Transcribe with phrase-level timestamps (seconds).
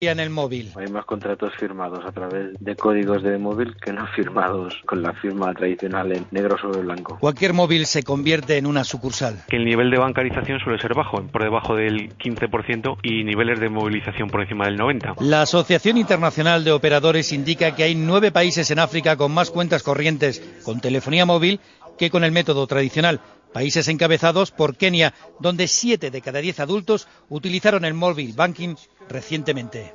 [0.00, 0.72] En el móvil.
[0.76, 5.12] Hay más contratos firmados a través de códigos de móvil que no firmados con la
[5.14, 7.18] firma tradicional en negro sobre blanco.
[7.20, 9.42] Cualquier móvil se convierte en una sucursal.
[9.48, 13.68] Que el nivel de bancarización suele ser bajo, por debajo del 15% y niveles de
[13.68, 15.16] movilización por encima del 90%.
[15.20, 19.82] La Asociación Internacional de Operadores indica que hay nueve países en África con más cuentas
[19.82, 21.60] corrientes con telefonía móvil
[21.98, 23.20] que con el método tradicional.
[23.52, 28.74] Países encabezados por Kenia, donde siete de cada diez adultos utilizaron el mobile banking
[29.08, 29.94] recientemente.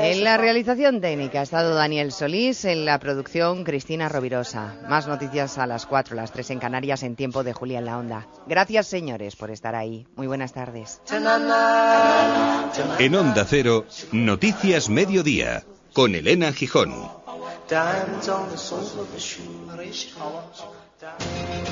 [0.00, 4.74] En la realización técnica ha estado Daniel Solís, en la producción Cristina Rovirosa.
[4.88, 7.98] Más noticias a las 4, las 3 en Canarias en tiempo de Julia en la
[7.98, 8.26] Onda.
[8.48, 10.08] Gracias señores por estar ahí.
[10.16, 11.00] Muy buenas tardes.
[12.98, 15.62] En Onda Cero, Noticias Mediodía,
[15.92, 16.92] con Elena Gijón.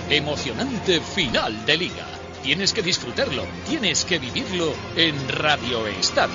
[0.09, 2.07] Emocionante final de liga.
[2.43, 6.35] Tienes que disfrutarlo, tienes que vivirlo en Radio Estadio.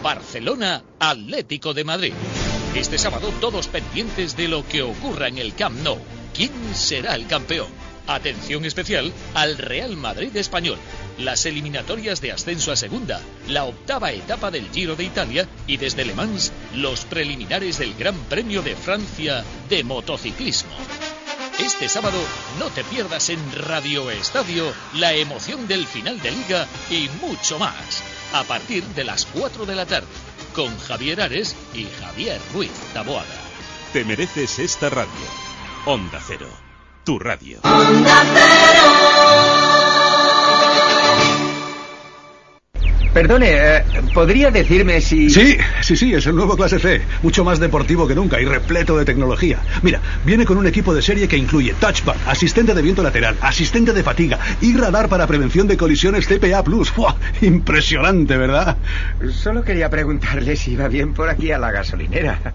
[0.00, 2.12] Barcelona Atlético de Madrid.
[2.76, 5.98] Este sábado todos pendientes de lo que ocurra en el Camp Nou.
[6.34, 7.66] ¿Quién será el campeón?
[8.06, 10.78] Atención especial al Real Madrid español.
[11.18, 16.04] Las eliminatorias de ascenso a segunda, la octava etapa del Giro de Italia y desde
[16.04, 20.70] Le Mans los preliminares del Gran Premio de Francia de motociclismo.
[21.58, 22.18] Este sábado
[22.60, 28.02] no te pierdas en Radio Estadio la emoción del final de liga y mucho más.
[28.32, 30.06] A partir de las 4 de la tarde,
[30.54, 33.26] con Javier Ares y Javier Ruiz Taboada.
[33.92, 35.10] Te mereces esta radio.
[35.84, 36.48] Onda Cero,
[37.04, 37.60] tu radio.
[43.18, 43.84] Perdone, eh,
[44.14, 45.28] ¿podría decirme si...?
[45.28, 47.02] Sí, sí, sí, es el nuevo clase C.
[47.20, 49.58] Mucho más deportivo que nunca y repleto de tecnología.
[49.82, 53.92] Mira, viene con un equipo de serie que incluye touchpad, asistente de viento lateral, asistente
[53.92, 56.62] de fatiga y radar para prevención de colisiones CPA+.
[56.94, 57.16] ¡Fua!
[57.40, 58.76] Impresionante, ¿verdad?
[59.32, 62.54] Solo quería preguntarle si iba bien por aquí a la gasolinera.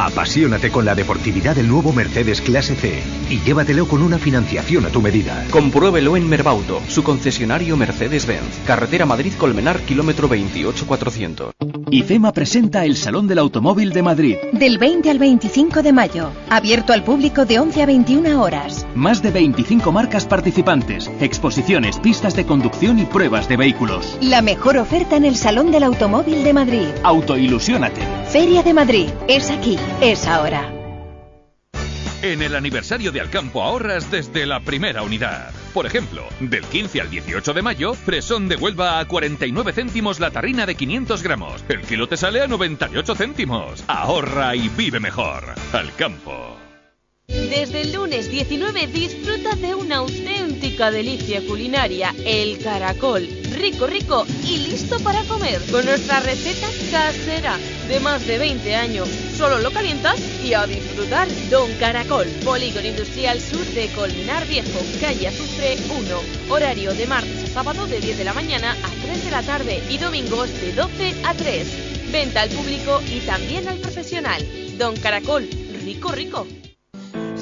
[0.00, 4.88] Apasionate con la deportividad del nuevo Mercedes Clase C y llévatelo con una financiación a
[4.88, 5.44] tu medida.
[5.50, 8.60] Compruébelo en Merbauto, su concesionario Mercedes-Benz.
[8.66, 11.52] Carretera Madrid-Colmenar, kilómetro 28400.
[11.90, 14.36] IFEMA presenta el Salón del Automóvil de Madrid.
[14.54, 16.30] Del 20 al 25 de mayo.
[16.48, 18.86] Abierto al público de 11 a 21 horas.
[18.94, 24.16] Más de 25 marcas participantes, exposiciones, pistas de conducción y pruebas de vehículos.
[24.22, 26.88] La mejor oferta en el Salón del Automóvil de Madrid.
[27.02, 28.00] Autoilusiónate.
[28.30, 29.10] Feria de Madrid.
[29.28, 29.76] Es aquí.
[30.00, 30.72] Es ahora.
[32.22, 35.52] En el aniversario de Alcampo ahorras desde la primera unidad.
[35.72, 40.30] Por ejemplo, del 15 al 18 de mayo, fresón de Huelva a 49 céntimos la
[40.30, 41.64] tarrina de 500 gramos.
[41.68, 43.84] El kilo te sale a 98 céntimos.
[43.86, 45.54] Ahorra y vive mejor.
[45.72, 46.56] Alcampo.
[47.26, 53.26] Desde el lunes 19 disfruta de una auténtica delicia culinaria, el caracol.
[53.60, 55.60] Rico, rico y listo para comer.
[55.70, 59.06] Con nuestra receta casera de más de 20 años.
[59.36, 61.28] Solo lo calientas y a disfrutar.
[61.50, 66.54] Don Caracol, Polígono Industrial Sur de Colmenar Viejo, calle Azufre 1.
[66.54, 69.82] Horario de martes a sábado de 10 de la mañana a 3 de la tarde
[69.90, 72.12] y domingos de 12 a 3.
[72.12, 74.42] Venta al público y también al profesional.
[74.78, 75.46] Don Caracol,
[75.84, 76.46] rico, rico.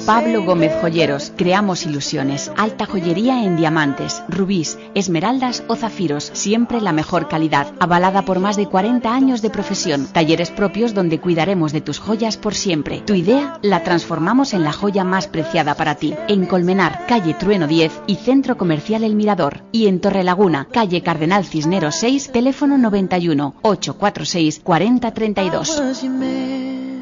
[0.09, 6.93] Pablo Gómez Joyeros, creamos ilusiones, alta joyería en diamantes, rubíes, esmeraldas o zafiros, siempre la
[6.93, 11.81] mejor calidad, avalada por más de 40 años de profesión, talleres propios donde cuidaremos de
[11.81, 13.03] tus joyas por siempre.
[13.05, 16.15] Tu idea la transformamos en la joya más preciada para ti.
[16.27, 19.61] En Colmenar, calle Trueno 10 y Centro Comercial El Mirador.
[19.71, 26.98] Y en Torrelaguna, calle Cardenal Cisneros 6, teléfono 91 846 4032.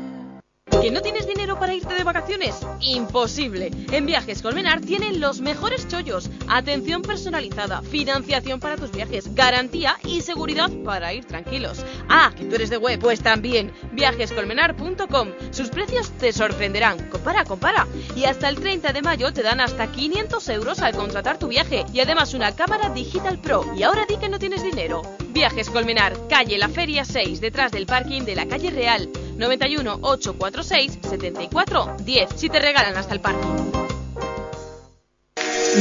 [0.82, 2.56] ¿Que no tienes dinero para irte de vacaciones?
[2.82, 3.72] Imposible.
[3.92, 10.22] En Viajes Colmenar tienen los mejores chollos, atención personalizada, financiación para tus viajes, garantía y
[10.22, 11.84] seguridad para ir tranquilos.
[12.10, 15.30] Ah, que tú eres de web, pues también viajescolmenar.com.
[15.50, 17.10] Sus precios te sorprenderán.
[17.10, 17.88] Compara, compara.
[18.16, 21.86] Y hasta el 30 de mayo te dan hasta 500 euros al contratar tu viaje
[21.92, 23.66] y además una cámara Digital Pro.
[23.76, 25.02] Y ahora di que no tienes dinero.
[25.30, 29.10] Viajes Colmenar, calle La Feria 6, detrás del parking de la calle Real.
[29.38, 32.30] 91 846 74 10.
[32.36, 33.87] Si te regalan hasta el parking.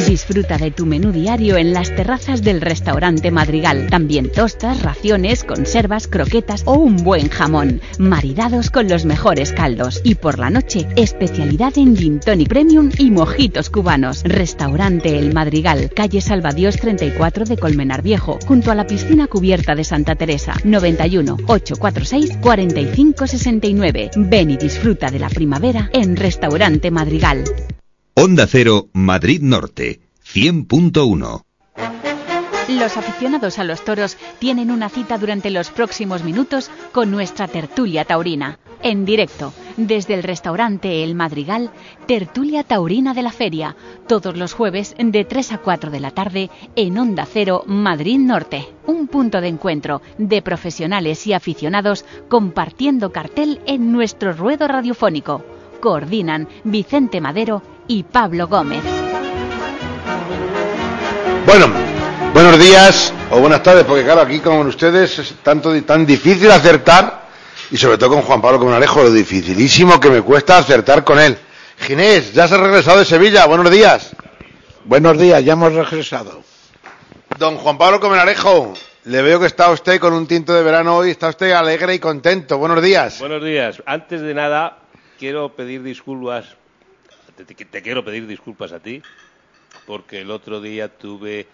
[0.05, 3.87] Disfruta de tu menú diario en las terrazas del restaurante Madrigal.
[3.89, 10.03] También tostas, raciones, conservas, croquetas o un buen jamón, maridados con los mejores caldos.
[10.05, 14.23] Y por la noche, especialidad en gin tonic premium y mojitos cubanos.
[14.23, 19.85] Restaurante El Madrigal, calle Salvadios 34 de Colmenar Viejo, junto a la piscina cubierta de
[19.85, 20.55] Santa Teresa.
[20.63, 24.11] 91 846 4569.
[24.17, 27.45] Ven y disfruta de la primavera en Restaurante Madrigal.
[28.19, 31.43] Onda Cero, Madrid Norte, 100.1.
[32.69, 38.07] Los aficionados a los toros tienen una cita durante los próximos minutos con nuestra tertulia
[38.07, 38.59] taurina.
[38.83, 41.71] En directo, desde el restaurante El Madrigal,
[42.07, 43.77] tertulia taurina de la feria,
[44.09, 48.67] todos los jueves de 3 a 4 de la tarde en Onda Cero, Madrid Norte.
[48.87, 55.45] Un punto de encuentro de profesionales y aficionados compartiendo cartel en nuestro ruedo radiofónico.
[55.83, 58.83] Coordinan Vicente Madero y Pablo Gómez.
[61.47, 61.67] Bueno,
[62.35, 67.27] buenos días o buenas tardes, porque claro, aquí con ustedes es tanto, tan difícil acertar,
[67.71, 71.37] y sobre todo con Juan Pablo Comunarejo, lo dificilísimo que me cuesta acertar con él.
[71.79, 74.15] Ginés, ya se ha regresado de Sevilla, buenos días.
[74.85, 76.43] Buenos días, ya hemos regresado.
[77.39, 78.75] Don Juan Pablo Comenarejo,
[79.05, 81.99] le veo que está usted con un tinto de verano hoy, está usted alegre y
[81.99, 82.59] contento.
[82.59, 83.19] Buenos días.
[83.21, 83.83] Buenos días.
[83.85, 84.79] Antes de nada,
[85.19, 86.57] quiero pedir disculpas,
[87.45, 89.03] te, quiero pedir disculpas a ti,
[89.87, 91.47] porque el otro día tuve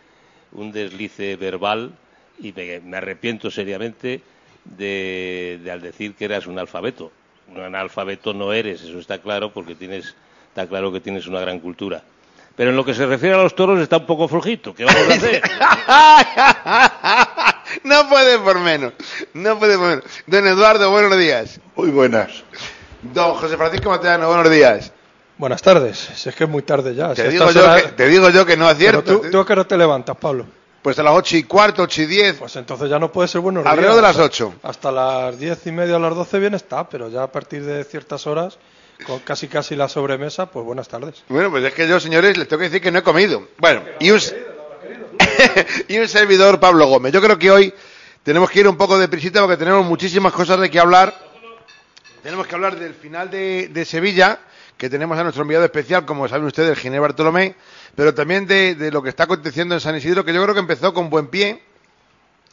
[0.52, 1.92] un deslice verbal
[2.38, 4.22] y me, me arrepiento seriamente
[4.64, 7.12] de, de al decir que eras un alfabeto.
[7.48, 10.14] Un analfabeto no eres, eso está claro, porque tienes,
[10.48, 12.02] está claro que tienes una gran cultura.
[12.56, 14.74] Pero en lo que se refiere a los toros está un poco flojito.
[14.74, 15.42] ¿Qué vamos a hacer?
[17.84, 18.92] no puede por menos,
[19.34, 20.04] no puede por menos.
[20.26, 21.60] Don Eduardo, buenos días.
[21.76, 22.44] Muy buenas.
[23.02, 24.92] Don José Francisco Mateano, buenos días.
[25.42, 25.98] Buenas tardes.
[26.14, 27.14] Si es que es muy tarde ya.
[27.14, 29.02] Te Si digo, yo horas- que, te digo yo que no acierto.
[29.04, 30.46] Pero tú, tú a qué hora te levantas, Pablo?
[30.82, 32.36] Pues a las ocho y cuarto, ocho y diez.
[32.36, 34.54] Pues entonces ya no puede ser buenos Alrededor de las ocho.
[34.62, 37.82] Hasta las diez y media o las doce bien está, pero ya a partir de
[37.82, 38.56] ciertas horas,
[39.04, 41.24] con casi casi la sobremesa, pues buenas tardes.
[41.28, 43.48] Bueno, pues es que yo, señores, les tengo que decir que no he comido.
[43.58, 44.20] Bueno, y un,
[45.88, 47.12] y un servidor, Pablo Gómez.
[47.12, 47.74] Yo creo que hoy
[48.22, 51.12] tenemos que ir un poco de prisita porque tenemos muchísimas cosas de que hablar.
[52.22, 54.38] Tenemos que hablar del final de, de Sevilla,
[54.82, 57.54] que tenemos a nuestro enviado especial, como saben ustedes, Ginés Bartolomé,
[57.94, 60.92] pero también de, lo que está aconteciendo en San Isidro, que yo creo que empezó
[60.92, 61.62] con buen pie,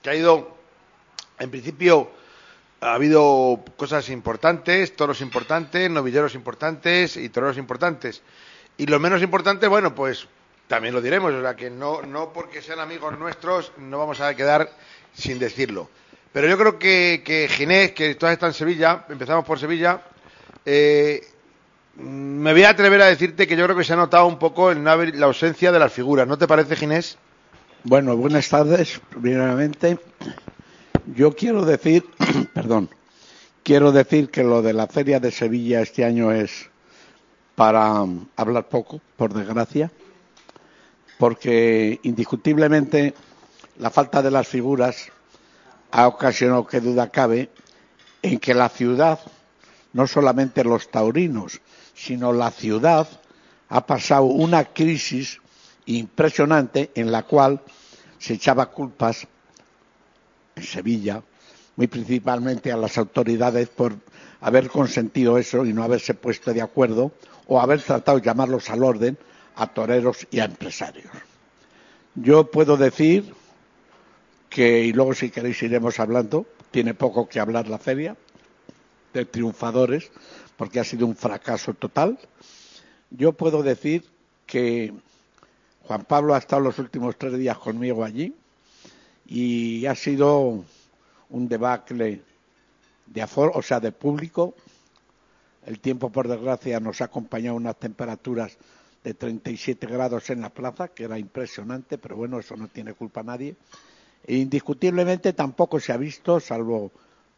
[0.04, 0.56] que ha ido,
[1.40, 2.12] en principio,
[2.82, 8.22] ha habido cosas importantes, toros importantes, novilleros importantes y toreros importantes.
[8.78, 10.28] Y los menos importantes, bueno, pues
[10.68, 14.36] también lo diremos, o sea que no, no porque sean amigos nuestros no vamos a
[14.36, 14.70] quedar
[15.16, 15.90] sin decirlo.
[16.32, 20.04] Pero yo creo que, Ginés, que todas están en Sevilla, empezamos por Sevilla,
[20.64, 21.22] eh,
[22.00, 24.74] me voy a atrever a decirte que yo creo que se ha notado un poco
[24.74, 26.28] la ausencia de las figuras.
[26.28, 27.18] ¿No te parece, Ginés?
[27.84, 30.00] Bueno, buenas tardes, primeramente.
[31.16, 32.06] Yo quiero decir,
[32.54, 32.90] perdón,
[33.64, 36.70] quiero decir que lo de la Feria de Sevilla este año es
[37.56, 39.92] para um, hablar poco, por desgracia,
[41.18, 43.14] porque indiscutiblemente
[43.78, 45.12] la falta de las figuras
[45.92, 47.50] ha ocasionado que duda cabe
[48.22, 49.20] en que la ciudad,
[49.94, 51.60] no solamente los taurinos,
[52.00, 53.08] sino la ciudad
[53.68, 55.40] ha pasado una crisis
[55.86, 57.60] impresionante en la cual
[58.18, 59.28] se echaba culpas
[60.56, 61.22] en Sevilla,
[61.76, 63.96] muy principalmente a las autoridades por
[64.40, 67.12] haber consentido eso y no haberse puesto de acuerdo
[67.48, 69.18] o haber tratado de llamarlos al orden
[69.56, 71.12] a toreros y a empresarios.
[72.16, 73.34] Yo puedo decir
[74.50, 78.16] que, y luego si queréis iremos hablando, tiene poco que hablar la feria
[79.14, 80.12] de triunfadores,
[80.60, 82.20] porque ha sido un fracaso total.
[83.12, 84.04] Yo puedo decir
[84.46, 84.94] que
[85.88, 88.36] Juan Pablo ha estado los últimos tres días conmigo allí
[89.26, 90.66] y ha sido
[91.30, 92.22] un debacle
[93.06, 94.54] de aforo, o sea, de público.
[95.66, 98.58] El tiempo, por desgracia, nos ha acompañado unas temperaturas
[99.02, 103.24] de 37 grados en la plaza, que era impresionante, pero bueno, eso no tiene culpa
[103.24, 103.56] nadie.
[104.28, 106.92] E indiscutiblemente tampoco se ha visto, salvo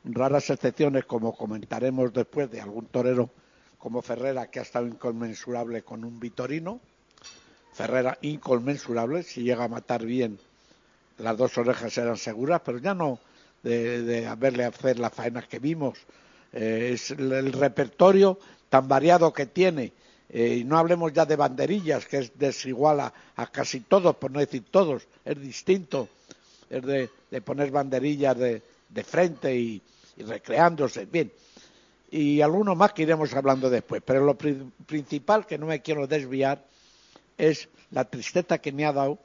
[0.03, 3.29] raras excepciones, como comentaremos después, de algún torero
[3.77, 6.79] como Ferrera, que ha estado inconmensurable con un Vitorino.
[7.73, 10.37] Ferrera inconmensurable, si llega a matar bien,
[11.17, 13.19] las dos orejas eran seguras, pero ya no
[13.63, 15.97] de, de verle hacer las faenas que vimos.
[16.53, 18.39] Eh, es el, repertorio
[18.69, 19.93] tan variado que tiene.
[20.29, 24.31] Eh, y no hablemos ya de banderillas, que es desigual a, a casi todos, por
[24.31, 26.09] no decir todos, es distinto.
[26.69, 29.81] Es de, de poner banderillas de, de frente y,
[30.17, 31.05] recreándose.
[31.05, 31.31] Bien,
[32.11, 34.01] y algunos más que iremos hablando después.
[34.05, 36.63] Pero lo pri- principal, que no me quiero desviar,
[37.37, 39.19] es la tristeza que me ha dado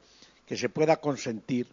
[0.46, 1.66] que se pueda consentir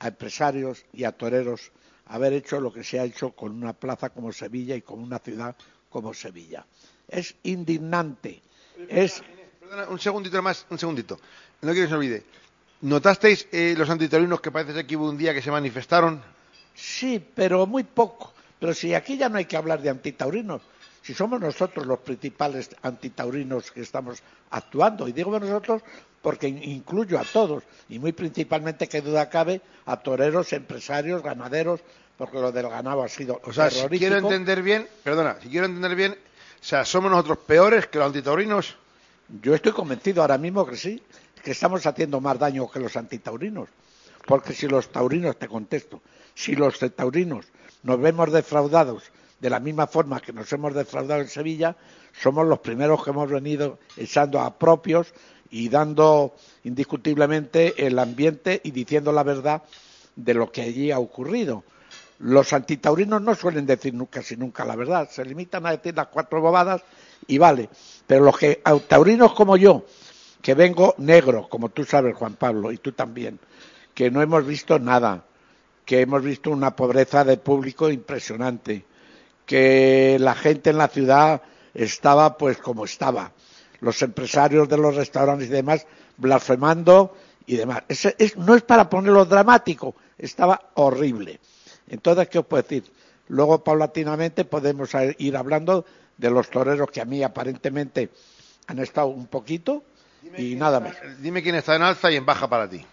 [0.00, 1.70] a empresarios y a toreros
[2.06, 5.20] haber hecho lo que se ha hecho con una plaza como Sevilla y con una
[5.20, 5.54] ciudad
[5.88, 6.66] como Sevilla.
[7.08, 8.42] Es indignante.
[8.88, 9.22] Es
[9.60, 11.20] Perdona, un segundito más, un segundito.
[11.62, 12.22] No quiero que se olvide.
[12.80, 16.20] ¿Notasteis eh, los antitorinos que parece que hubo un día que se manifestaron?
[16.80, 18.32] Sí, pero muy poco.
[18.58, 20.62] Pero si aquí ya no hay que hablar de antitaurinos,
[21.02, 25.82] si somos nosotros los principales antitaurinos que estamos actuando, y digo nosotros
[26.22, 31.80] porque incluyo a todos, y muy principalmente, que duda cabe, a toreros, empresarios, ganaderos,
[32.18, 35.66] porque lo del ganado ha sido O sea, si quiero entender bien, perdona, si quiero
[35.66, 38.76] entender bien, o sea, ¿somos nosotros peores que los antitaurinos?
[39.42, 41.02] Yo estoy convencido ahora mismo que sí,
[41.42, 43.70] que estamos haciendo más daño que los antitaurinos.
[44.30, 46.02] Porque si los taurinos, te contesto,
[46.36, 47.46] si los taurinos
[47.82, 49.10] nos vemos defraudados
[49.40, 51.76] de la misma forma que nos hemos defraudado en Sevilla,
[52.12, 55.12] somos los primeros que hemos venido echando a propios
[55.50, 59.64] y dando indiscutiblemente el ambiente y diciendo la verdad
[60.14, 61.64] de lo que allí ha ocurrido.
[62.20, 66.40] Los antitaurinos no suelen decir casi nunca la verdad, se limitan a decir las cuatro
[66.40, 66.82] bobadas
[67.26, 67.68] y vale.
[68.06, 69.86] Pero los que, taurinos como yo,
[70.40, 73.40] que vengo negro, como tú sabes, Juan Pablo, y tú también,
[73.94, 75.24] que no hemos visto nada,
[75.84, 78.84] que hemos visto una pobreza de público impresionante,
[79.46, 81.42] que la gente en la ciudad
[81.74, 83.32] estaba pues como estaba,
[83.80, 87.16] los empresarios de los restaurantes y demás blasfemando
[87.46, 87.82] y demás.
[87.88, 91.40] Ese es, no es para ponerlo dramático, estaba horrible.
[91.88, 92.84] Entonces, ¿qué os puedo decir?
[93.28, 95.84] Luego, paulatinamente, podemos ir hablando
[96.16, 98.10] de los toreros que a mí aparentemente
[98.66, 99.82] han estado un poquito
[100.36, 100.96] y nada más.
[101.18, 102.84] Dime quién está en alza y en baja para ti.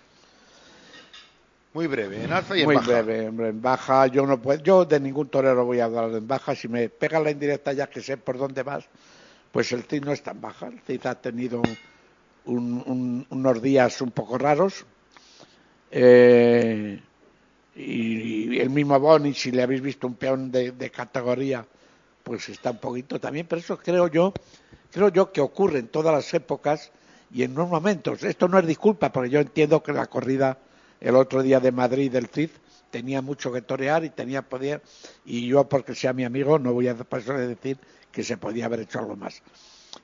[1.78, 2.88] Muy breve, en alza y en Muy baja.
[3.04, 6.28] breve, hombre, en baja yo no puedo, yo de ningún torero voy a hablar en
[6.28, 8.90] baja, si me pega la indirecta ya que sé por dónde vas,
[9.52, 11.62] pues el Cid no está en baja, el Cid ha tenido
[12.46, 14.88] un- un- unos días un poco raros,
[15.92, 17.00] eh,
[17.76, 21.64] y, y el mismo Boni, si le habéis visto un peón de, de categoría,
[22.24, 24.34] pues está un poquito también, pero eso creo yo,
[24.92, 26.92] creo yo que ocurre en todas las épocas
[27.32, 28.24] y en unos momentos.
[28.24, 30.58] Esto no es disculpa, porque yo entiendo que la corrida
[31.02, 32.50] el otro día de Madrid del CID
[32.92, 34.82] tenía mucho que torear y tenía poder,
[35.26, 37.78] y yo porque sea mi amigo no voy a pasar de decir
[38.12, 39.42] que se podía haber hecho algo más.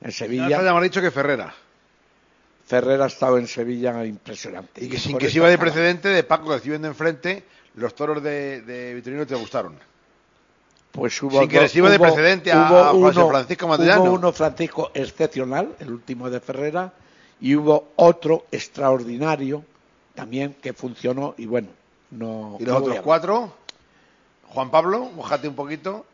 [0.02, 1.54] En Sevilla, han dicho que Ferrera.
[2.66, 4.84] Ferrer ha estado en Sevilla impresionante.
[4.84, 7.44] Y que sin que eso sirva de precedente de Paco que viendo enfrente,
[7.76, 9.78] los toros de, de Vitorino te gustaron.
[10.92, 14.04] Pues hubo Sin que dos- sirva de precedente a- hubo a José uno- Francisco Matellano.
[14.04, 16.94] Hubo uno Francisco excepcional, el último de Ferrera,
[17.42, 19.64] y hubo otro extraordinario
[20.16, 21.70] también que funcionó y bueno,
[22.12, 22.58] no.
[22.60, 23.54] Y los no otros cuatro,
[24.48, 26.06] Juan Pablo, mojate un poquito.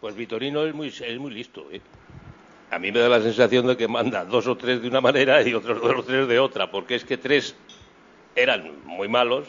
[0.00, 1.66] Pues Vitorino es muy, es muy listo.
[1.70, 1.80] ¿eh?
[2.70, 5.42] A mí me da la sensación de que manda dos o tres de una manera
[5.42, 7.54] y otros dos o tres de otra, porque es que tres
[8.34, 9.46] eran muy malos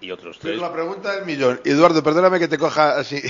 [0.00, 0.54] y otros tres.
[0.54, 1.60] Tengo la pregunta del millón.
[1.64, 3.20] Eduardo, perdóname que te coja así.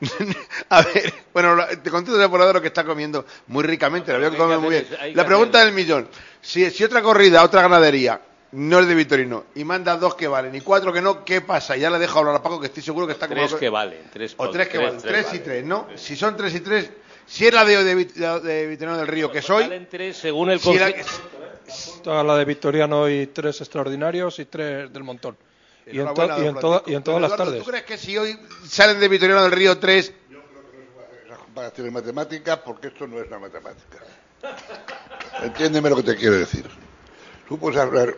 [0.70, 4.18] a ver, bueno, la- te contesto por ahora lo que está comiendo muy ricamente, la
[4.18, 4.86] veo que come muy bien.
[5.14, 6.08] La pregunta del millón.
[6.40, 8.20] Si, si otra corrida, otra ganadería,
[8.52, 11.76] no es de Vitorino, y manda dos que valen y cuatro que no, ¿qué pasa?
[11.76, 13.36] Ya le dejo hablar a Paco, que estoy seguro que está como...
[13.40, 13.60] Tres loco.
[13.60, 14.10] que valen.
[14.12, 15.42] Tres, O tres que valen, tres, y valen.
[15.44, 15.88] tres, ¿no?
[15.96, 16.90] Si son tres y tres,
[17.26, 19.64] si es la de, de, de Vitorino del Río que soy...
[19.64, 20.92] Valen tres según el si era-.
[22.02, 25.36] Toda la de Victoriano y tres extraordinarios y tres del montón.
[25.86, 27.62] Y en, y en, toda- y en todas las tardes.
[27.62, 30.12] ¿Tú crees que si hoy salen de Vitorino del Río tres,
[31.26, 33.98] Esas comparaciones matemáticas, porque esto no es la matemática.
[35.42, 36.64] Entiéndeme lo que te quiero decir.
[37.48, 38.14] Tú puedes hablar,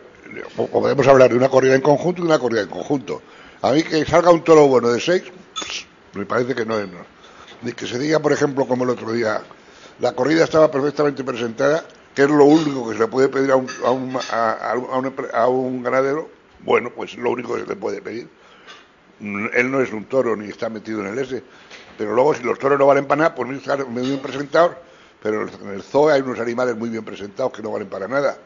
[0.55, 3.21] podemos hablar de una corrida en conjunto y una corrida en conjunto.
[3.61, 5.23] A mí que salga un toro bueno de seis,
[6.13, 6.87] me parece que no es.
[7.61, 9.41] Ni que se diga, por ejemplo, como el otro día,
[9.99, 11.85] la corrida estaba perfectamente presentada,
[12.15, 14.75] que es lo único que se le puede pedir a un, a un, a- a
[14.75, 16.27] un- a un ganadero,
[16.63, 18.27] bueno, pues lo único que se le puede pedir.
[19.19, 21.43] Mm, Él no es un toro ni está metido en el S.
[21.97, 23.47] Pero luego, si los toros no valen para nada, pues
[23.87, 24.75] muy bien presentados.
[25.21, 28.37] Pero en el zoo hay unos animales muy bien presentados que no valen para nada.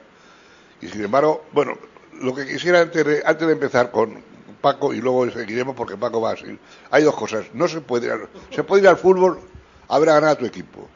[0.81, 1.77] Y sin embargo, bueno,
[2.19, 4.21] lo que quisiera antes de, antes de empezar con
[4.61, 6.57] Paco y luego seguiremos porque Paco va así.
[6.91, 7.45] Hay dos cosas.
[7.53, 9.39] No se puede ir al, se puede ir al fútbol
[9.87, 10.87] a ver a ganar a tu equipo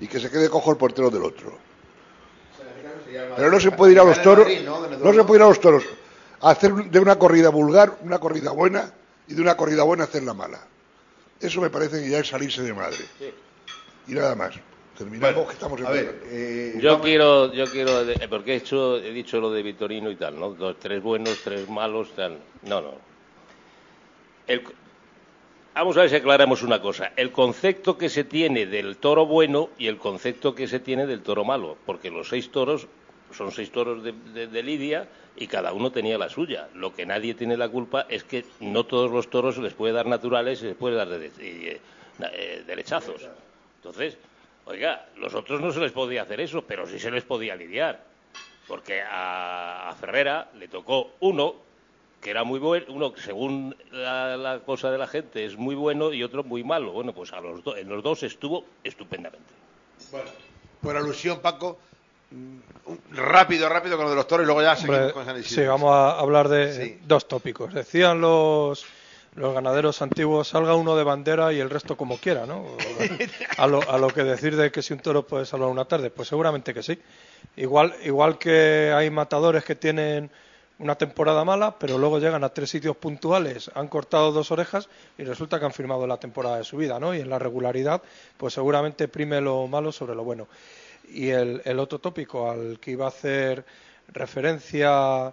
[0.00, 1.52] y que se quede cojo el portero del otro.
[3.36, 4.46] Pero no se puede ir a los toros,
[5.02, 5.84] no se puede ir a los toros
[6.40, 8.92] a hacer de una corrida vulgar una corrida buena
[9.26, 10.60] y de una corrida buena hacerla mala.
[11.40, 13.04] Eso me parece que ya es salirse de madre.
[14.06, 14.54] Y nada más.
[14.98, 18.98] Terminamos que estamos en a ver, eh, Yo quiero, yo quiero, de- porque he, hecho,
[18.98, 20.50] he dicho lo de Vitorino y tal, ¿no?
[20.50, 22.38] Dos, tres buenos, tres malos, tal.
[22.62, 22.94] No, no.
[24.48, 24.62] El-
[25.74, 27.12] Vamos a ver si aclaramos una cosa.
[27.14, 31.20] El concepto que se tiene del toro bueno y el concepto que se tiene del
[31.22, 31.76] toro malo.
[31.86, 32.88] Porque los seis toros
[33.30, 36.68] son seis toros de, de- de Lidia y cada uno tenía la suya.
[36.74, 39.92] Lo que nadie tiene la culpa es que no todos los toros se les puede
[39.92, 41.80] dar naturales y se les puede dar de- eh,
[42.32, 43.28] eh, derechazos.
[43.76, 44.18] Entonces,
[44.68, 48.04] oiga, los otros no se les podía hacer eso, pero sí se les podía lidiar.
[48.66, 51.54] Porque a, a Ferrera le tocó uno
[52.20, 55.74] que era muy bueno, uno que según la, la cosa de la gente es muy
[55.74, 56.92] bueno y otro muy malo.
[56.92, 59.48] Bueno, pues a los do- en los dos estuvo estupendamente.
[60.10, 60.28] Bueno,
[60.82, 61.78] por alusión, Paco,
[62.32, 62.58] mm,
[63.14, 65.40] rápido, rápido con lo de los toros y luego ya seguimos Hombre, con San sí,
[65.54, 65.70] Isidro.
[65.72, 66.98] vamos a hablar de Sí.
[67.06, 67.72] dos tópicos.
[67.72, 68.84] Decían los,
[69.38, 72.66] los ganaderos antiguos, salga uno de bandera y el resto como quiera, ¿no?
[73.56, 76.10] A lo, a lo que decir de que si un toro puede salvar una tarde,
[76.10, 76.98] pues seguramente que sí.
[77.56, 80.30] Igual, igual que hay matadores que tienen
[80.80, 85.24] una temporada mala, pero luego llegan a tres sitios puntuales, han cortado dos orejas y
[85.24, 87.14] resulta que han firmado la temporada de su vida, ¿no?
[87.14, 88.02] Y en la regularidad,
[88.36, 90.48] pues seguramente prime lo malo sobre lo bueno.
[91.08, 93.64] Y el, el otro tópico al que iba a hacer
[94.08, 95.32] referencia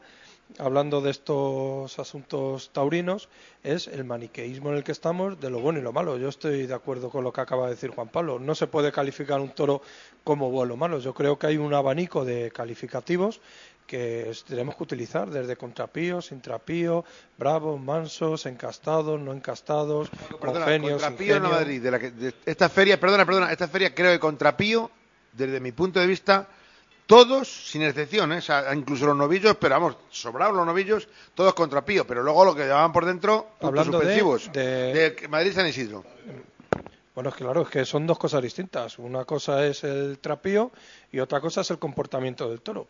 [0.60, 3.30] hablando de estos asuntos taurinos
[3.64, 6.18] es el maniqueísmo en el que estamos de lo bueno y lo malo.
[6.18, 8.40] Yo estoy de acuerdo con lo que acaba de decir Juan Pablo.
[8.40, 9.82] No se puede calificar un toro
[10.24, 11.00] como bueno o malo.
[11.00, 13.42] Yo creo que hay un abanico de calificativos
[13.88, 17.06] que tenemos que utilizar desde contrapíos, intrapío,
[17.38, 20.10] bravos, mansos, encastados, no encastados,
[20.42, 21.44] Perdona, congenios, contra Pío en.
[21.44, 24.90] Madrid, de la que- de esta feria, perdona, perdona, esta feria creo que contra Pío,
[25.34, 26.48] desde mi punto de vista,
[27.08, 28.40] todos, sin excepción, ¿eh?
[28.74, 32.64] Incluso los novillos, pero vamos, sobrados los novillos, todos contra Pío, pero luego lo que
[32.64, 36.04] llevaban por dentro, Hablando de- suspensivos, de- de Madrid San Isidro.
[37.14, 39.00] Bueno, es que claro, es que son dos cosas distintas.
[39.00, 40.72] Una cosa es el trapío
[41.12, 42.88] y otra cosa es el comportamiento del toro.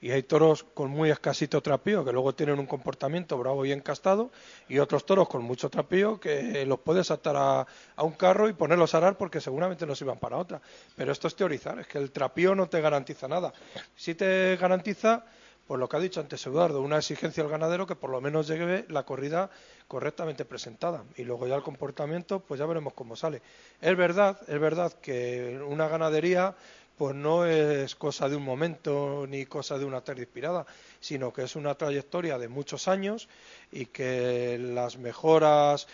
[0.00, 4.30] Y hay toros con muy escasito trapío que luego tienen un comportamiento bravo y encastado
[4.68, 7.66] y otros toros con mucho trapío que los puedes atar a,
[8.02, 10.60] un carro y ponerlos a arar porque seguramente no sirvan para otra.
[10.96, 13.52] Pero esto es teorizar, es que el trapío no te garantiza nada.
[13.94, 15.24] Sí te garantiza
[15.66, 18.46] pues lo que ha dicho antes Eduardo, una exigencia al ganadero que por lo menos
[18.46, 19.50] lleve la corrida
[19.88, 23.42] correctamente presentada y luego ya el comportamiento pues ya veremos cómo sale.
[23.80, 26.54] Es verdad, es verdad que una ganadería
[26.96, 30.66] pues no es cosa de un momento ni cosa de una tarde inspirada,
[31.00, 33.28] sino que es una trayectoria de muchos años
[33.70, 35.86] y que las mejoras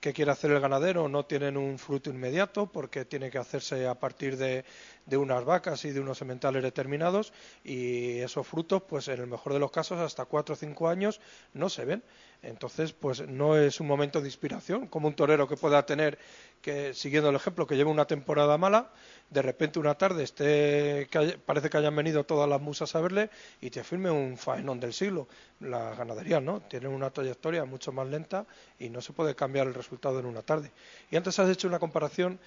[0.00, 3.94] que quiere hacer el ganadero no tienen un fruto inmediato porque tiene que hacerse a
[3.94, 4.64] partir de,
[5.06, 9.52] de unas vacas y de unos sementales determinados y esos frutos pues en el mejor
[9.52, 11.20] de los casos hasta cuatro o cinco años
[11.54, 12.02] no se ven.
[12.42, 16.18] Entonces pues no es un momento de inspiración como un torero que pueda tener
[16.60, 18.90] que siguiendo el ejemplo que lleva una temporada mala
[19.32, 23.30] de repente una tarde esté que parece que hayan venido todas las musas a verle
[23.60, 25.26] y te firme un faenón del siglo
[25.60, 28.46] las ganaderías no tienen una trayectoria mucho más lenta
[28.78, 30.70] y no se puede cambiar el resultado en una tarde
[31.10, 32.38] y antes has hecho una comparación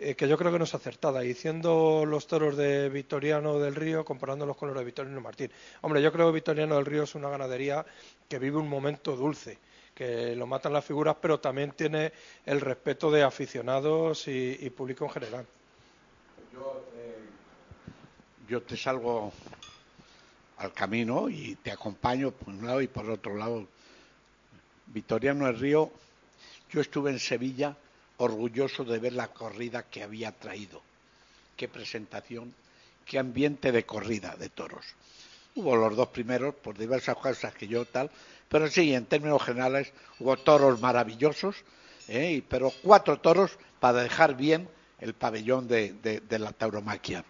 [0.00, 4.04] eh, que yo creo que no es acertada, diciendo los toros de Victoriano del Río
[4.04, 5.50] comparándolos con los de Victoriano Martín.
[5.80, 7.84] Hombre, yo creo que Victoriano del Río es una ganadería
[8.28, 9.58] que vive un momento dulce,
[9.96, 12.12] que lo matan las figuras, pero también tiene
[12.46, 15.46] el respeto de aficionados y público en general.
[18.48, 19.32] Yo te salgo
[20.56, 23.66] al camino y te acompaño por un lado y por otro lado.
[24.86, 25.92] Victoriano del Río,
[26.70, 27.76] yo estuve en Sevilla
[28.16, 30.80] orgulloso de ver la corrida que había traído.
[31.56, 32.54] Qué presentación,
[33.04, 34.86] qué ambiente de corrida de toros.
[35.54, 38.10] Hubo los dos primeros por diversas cosas que yo tal,
[38.48, 41.56] pero sí, en términos generales hubo toros maravillosos,
[42.08, 42.42] ¿eh?
[42.48, 44.68] pero cuatro toros para dejar bien
[45.00, 47.24] el pabellón de, de- de la tauromaquia.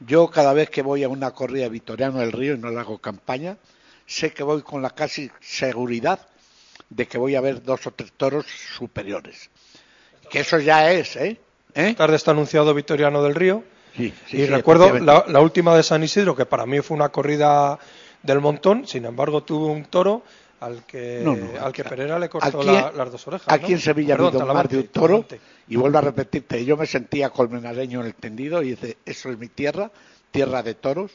[0.00, 2.80] Yo cada vez que voy a una corrida de Victoriano del Río y no le
[2.80, 3.56] hago campaña,
[4.06, 6.26] sé que voy con la casi seguridad
[6.90, 9.50] de que voy a ver dos o tres toros superiores.
[10.30, 11.40] Que eso ya es, ¿eh?
[11.74, 11.94] ¿Eh?
[11.94, 13.64] Tarde está anunciado Victoriano del Río.
[13.96, 16.96] Sí, sí, y sí, recuerdo la, la última de San Isidro, que para mí fue
[16.96, 17.78] una corrida
[18.22, 20.22] del montón, sin embargo tuvo un toro
[20.62, 23.46] al que, No, no, al que Pereira le cortó Aquí, la- las dos orejas.
[23.52, 23.76] aquí ¿no?
[23.76, 25.40] en Sevilla ha habido más de un toro, Talavante.
[25.68, 29.38] y vuelvo a repetirte, yo me sentía colmenareño en el tendido y dice, eso es
[29.38, 29.90] mi tierra,
[30.30, 31.10] tierra de toros.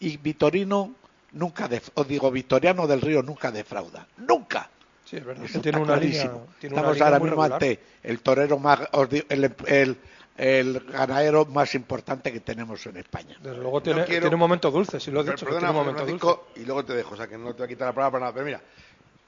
[0.00, 0.94] Y Vitorino
[1.32, 4.68] nunca, def- os digo, Vitoriano del Río nunca defrauda, nunca.
[5.04, 5.46] Sí, es verdad.
[5.62, 7.52] Tiene una línea, tiene una Estamos línea ahora mismo regular.
[7.54, 9.96] ante el torero más, os digo, el, el-
[10.36, 13.36] el ganadero más importante que tenemos en España.
[13.40, 15.78] Desde luego tiene, quiero- tiene un momento dulce, si lo he Per- dicho, Perdona, tiene
[15.80, 16.60] un momento dulce.
[16.60, 18.20] y luego te dejo, o sea que no te voy a quitar la palabra para
[18.26, 18.32] nada.
[18.34, 18.60] Pero mira,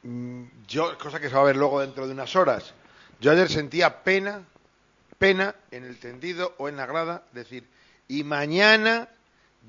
[0.02, 2.74] mm, yo, cosa que se va a ver luego dentro de unas horas,
[3.20, 4.42] yo ayer sentía pena,
[5.18, 7.64] pena en el tendido o en la grada, decir,
[8.08, 9.08] y mañana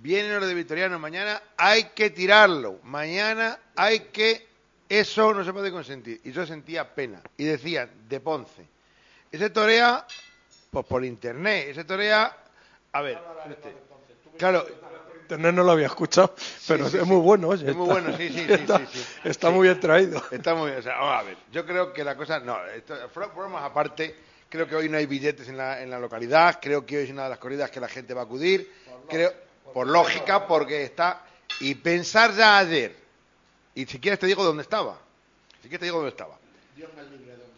[0.01, 4.47] viene lo de Victoriano, mañana hay que tirarlo, mañana hay que
[4.89, 6.21] Eso no se puede consentir.
[6.23, 7.21] Y yo sentía pena.
[7.35, 8.65] Y decían, de Ponce,
[9.29, 10.05] ese torea,
[10.69, 12.35] pues por internet, ese torea,
[12.91, 13.75] a ver, este,
[14.37, 14.65] claro,
[15.21, 16.33] Internet no lo había escuchado,
[16.69, 17.09] pero sí, es sí.
[17.09, 17.69] muy bueno, oye.
[17.69, 19.05] Es muy está- bueno, sí, sí, sí, está, sí, sí.
[19.25, 20.23] está muy bien traído.
[20.31, 20.79] Está muy bien.
[20.79, 21.37] O sea, vamos a ver.
[21.51, 22.39] Yo creo que la cosa.
[22.39, 22.95] No, esto,
[23.35, 24.15] bromas aparte.
[24.47, 26.59] Creo que hoy no hay billetes en la, en la localidad.
[26.61, 28.71] Creo que hoy es una de las corridas que la gente va a acudir.
[29.09, 29.33] Creo,
[29.73, 31.25] por lógica, porque está.
[31.59, 32.95] Y pensar ya ayer.
[33.75, 34.97] Y si quieres te digo dónde estaba.
[35.61, 36.39] Si quieres te digo dónde estaba.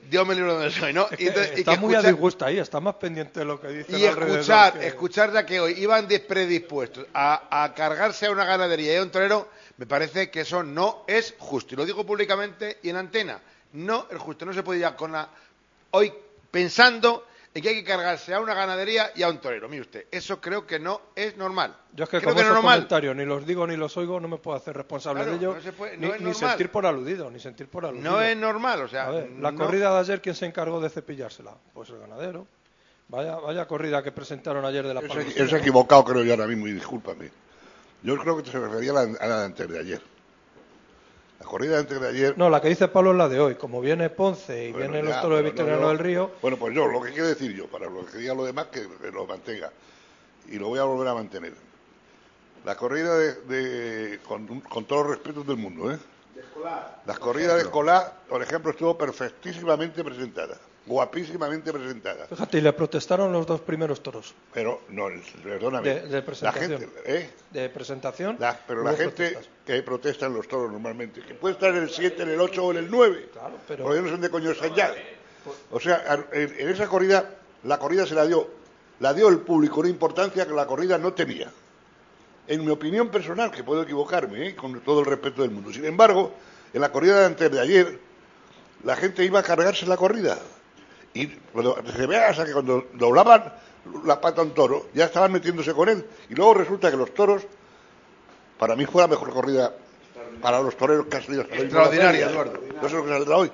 [0.09, 1.07] Dios me libre de donde soy, ¿no?
[1.11, 3.39] Es que Y entonces- y está que muy a escuchar- disgusto ahí, está más pendiente
[3.41, 7.73] de lo que dicen y escuchar, que- escuchar ya que hoy iban despredispuestos a, a
[7.75, 11.75] cargarse a una ganadería y a un torero, me parece que eso no es justo.
[11.75, 13.39] Y lo digo públicamente y en antena.
[13.73, 14.45] No es justo.
[14.45, 15.29] No se puede ir con la...
[15.91, 16.11] hoy
[16.49, 19.67] pensando en que hay que cargarse a una ganadería y a un torero.
[19.67, 21.75] Mire usted, eso creo que no es normal.
[21.93, 22.75] Yo es que creo con que no es esos normal.
[22.77, 25.55] comentarios ni los digo ni los oigo, no me puedo hacer responsable Claro, de ello,
[25.55, 28.11] no se puede- ni, no es sentir por aludido, ni sentir por aludido.
[28.11, 30.79] No es normal, o sea, A ver, la no- corrida de ayer, ¿quién se encargó
[30.79, 31.55] de cepillársela?
[31.73, 32.45] Pues el ganadero.
[33.07, 34.99] Vaya, vaya corrida que presentaron ayer de la
[35.55, 37.31] ha equivocado, creo yo ahora mismo, y discúlpame.
[38.03, 40.01] Yo creo que se refería a la, a la de antes de ayer.
[41.39, 42.37] La corrida de antes de ayer.
[42.37, 43.55] No, la que dice Pablo es la de hoy.
[43.55, 46.57] Como viene Ponce y Bueno, vienen ya, los toros de no, Victoriano del Río, Bueno,
[46.57, 49.25] pues yo, lo que quiero decir yo, para lo que diga lo demás, que lo
[49.25, 49.71] mantenga.
[50.49, 51.53] Y lo voy a volver a mantener.
[52.65, 55.97] La corrida de, de- con, con todos los respetos del mundo, ¿eh?
[57.05, 60.57] La corrida de Escolá, por ejemplo, estuvo perfectísimamente presentada,
[60.89, 62.25] guapísimamente presentada.
[62.27, 64.33] fíjate, y le protestaron los dos primeros toros.
[64.53, 65.05] Pero, no,
[65.43, 65.87] perdóname.
[65.87, 66.79] De, de la presentación.
[66.81, 67.29] gente, ¿eh?
[67.51, 68.37] De presentación.
[68.39, 69.49] La- pero la gente protestas.
[69.65, 72.65] que protesta en los toros normalmente, que puede estar en el 7, en el 8
[72.65, 73.29] o en el 9,
[73.67, 74.93] pero- porque no son de coño ya.
[75.71, 77.29] O sea, en esa corrida,
[77.63, 78.49] la corrida se la dio,
[78.99, 81.49] la dio el público una importancia que la corrida no tenía.
[82.47, 84.55] En mi opinión personal, que puedo equivocarme, ¿eh?
[84.55, 85.71] con todo el respeto del mundo.
[85.71, 86.33] Sin embargo,
[86.73, 87.99] en la corrida de antes de ayer,
[88.83, 90.39] la gente iba a cargarse la corrida.
[91.13, 93.51] Y cuando se vea hasta que cuando doblaban
[94.05, 96.05] la pata a un toro, ya estaban metiéndose con él.
[96.29, 97.43] Y luego resulta que los toros,
[98.57, 99.73] para mí fue la mejor corrida
[100.41, 101.43] para los toreros que ha salido.
[101.43, 102.59] Extraordinaria, No Eduardo.
[102.87, 103.51] sé lo que saldrá hoy.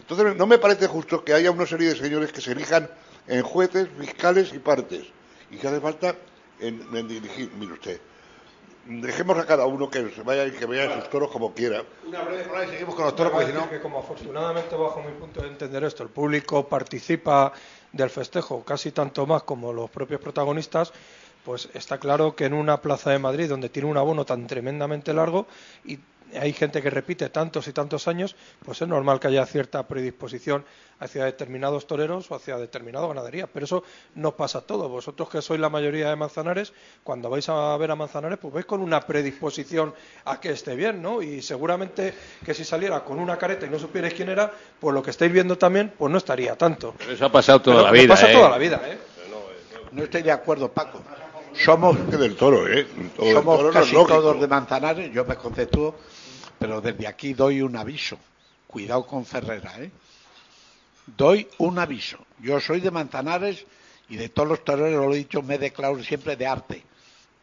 [0.00, 2.90] Entonces, no me parece justo que haya una serie de señores que se elijan
[3.28, 5.06] en jueces, fiscales y partes.
[5.50, 6.16] Y que hace falta
[6.58, 7.50] en, en dirigir.
[7.58, 8.00] Mire usted,
[8.86, 11.82] dejemos a cada uno que se vaya y que vea sus toros como quiera.
[12.06, 13.70] Una breve palabra y seguimos con los toros, porque si no...
[13.70, 17.52] que como afortunadamente bajo mi punto de entender esto, el público participa
[17.92, 20.92] del festejo casi tanto más como los propios protagonistas,
[21.44, 25.12] pues está claro que en una plaza de Madrid donde tiene un abono tan tremendamente
[25.12, 25.46] largo
[25.84, 25.98] y
[26.38, 30.64] hay gente que repite tantos y tantos años, pues es normal que haya cierta predisposición
[31.00, 33.46] hacia determinados toreros o hacia determinada ganadería.
[33.46, 33.82] Pero eso
[34.14, 34.88] no pasa a todo.
[34.88, 38.66] Vosotros que sois la mayoría de Manzanares, cuando vais a ver a Manzanares, pues vais
[38.66, 41.20] con una predisposición a que esté bien, ¿no?
[41.22, 42.14] Y seguramente
[42.44, 45.32] que si saliera con una careta y no supierais quién era, pues lo que estáis
[45.32, 46.94] viendo también, pues no estaría tanto.
[46.98, 48.08] Pero eso ha pasado toda Pero la vida.
[48.14, 48.34] pasa ¿eh?
[48.34, 48.98] toda la vida, ¿eh?
[49.92, 51.00] No estoy de acuerdo, Paco.
[51.54, 52.86] Somos, Que del toro, ¿eh?
[53.14, 55.96] Todo somos toro no es casi todos de Manzanares, yo me conceptúo,
[56.62, 58.16] pero desde aquí doy un aviso.
[58.68, 59.90] Cuidado con Ferrera, ¿eh?
[61.16, 62.18] Doy un aviso.
[62.38, 63.66] Yo soy de Manzanares
[64.08, 66.84] y de todos los toreros, lo he dicho, me declaro siempre de arte.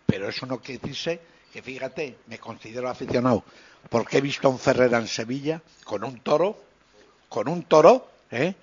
[0.06, 1.20] Pero eso no quiere decirse
[1.52, 3.44] que, fíjate, me considero aficionado.
[3.90, 6.58] Porque he visto a un Ferrera en Sevilla con un toro,
[7.28, 8.56] con un toro, ¿eh?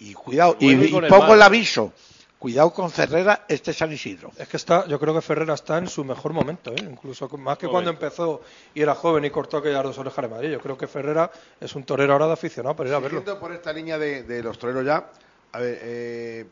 [0.00, 1.94] Y cuidado, y, pongo el aviso.
[2.42, 4.32] Cuidado con Ferrera, este es San Isidro.
[4.36, 6.80] Es que está, yo creo que Ferrera está en su mejor momento, ¿eh?
[6.80, 8.42] incluso más que cuando empezó
[8.74, 10.50] y era joven y cortó aquellas dos orejas de Madrid.
[10.50, 13.20] Yo creo que Ferrera es un torero ahora de aficionado para ir a verlo.
[13.20, 15.08] Siguiendo por esta línea de, de los toreros ya,
[15.52, 16.46] a ver, eh,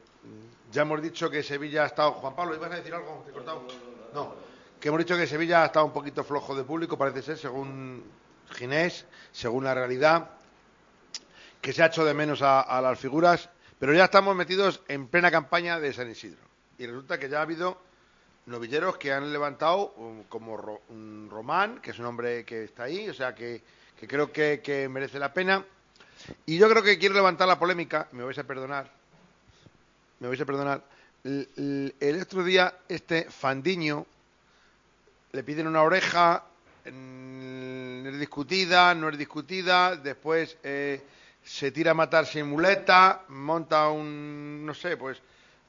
[0.71, 2.13] ya hemos dicho que Sevilla ha estado...
[2.13, 3.25] Juan Pablo, ¿ibas a decir algo?
[3.25, 3.63] ¿Te he cortado?
[4.15, 4.35] No,
[4.79, 8.05] que hemos dicho que Sevilla ha estado un poquito flojo de público, parece ser, según
[8.53, 10.31] Ginés, según la realidad,
[11.61, 15.09] que se ha hecho de menos a, a las figuras, pero ya estamos metidos en
[15.09, 16.43] plena campaña de San Isidro.
[16.79, 17.81] Y resulta que ya ha habido
[18.45, 19.95] novilleros que han levantado,
[20.29, 20.59] como
[21.31, 23.63] Román, que es un hombre que está ahí, o sea, que,
[24.07, 25.65] creo que, merece la pena.
[26.45, 28.93] Y yo creo que quiero levantar la polémica, me vais a perdonar,
[30.19, 30.85] me vais a perdonar.
[31.25, 34.07] El, otro día, este Fandiño,
[35.33, 36.45] le piden una oreja,
[36.85, 41.01] es discutida, no es discutida, después eh,
[41.45, 45.21] se tira a matar sin muleta, monta un, no sé, pues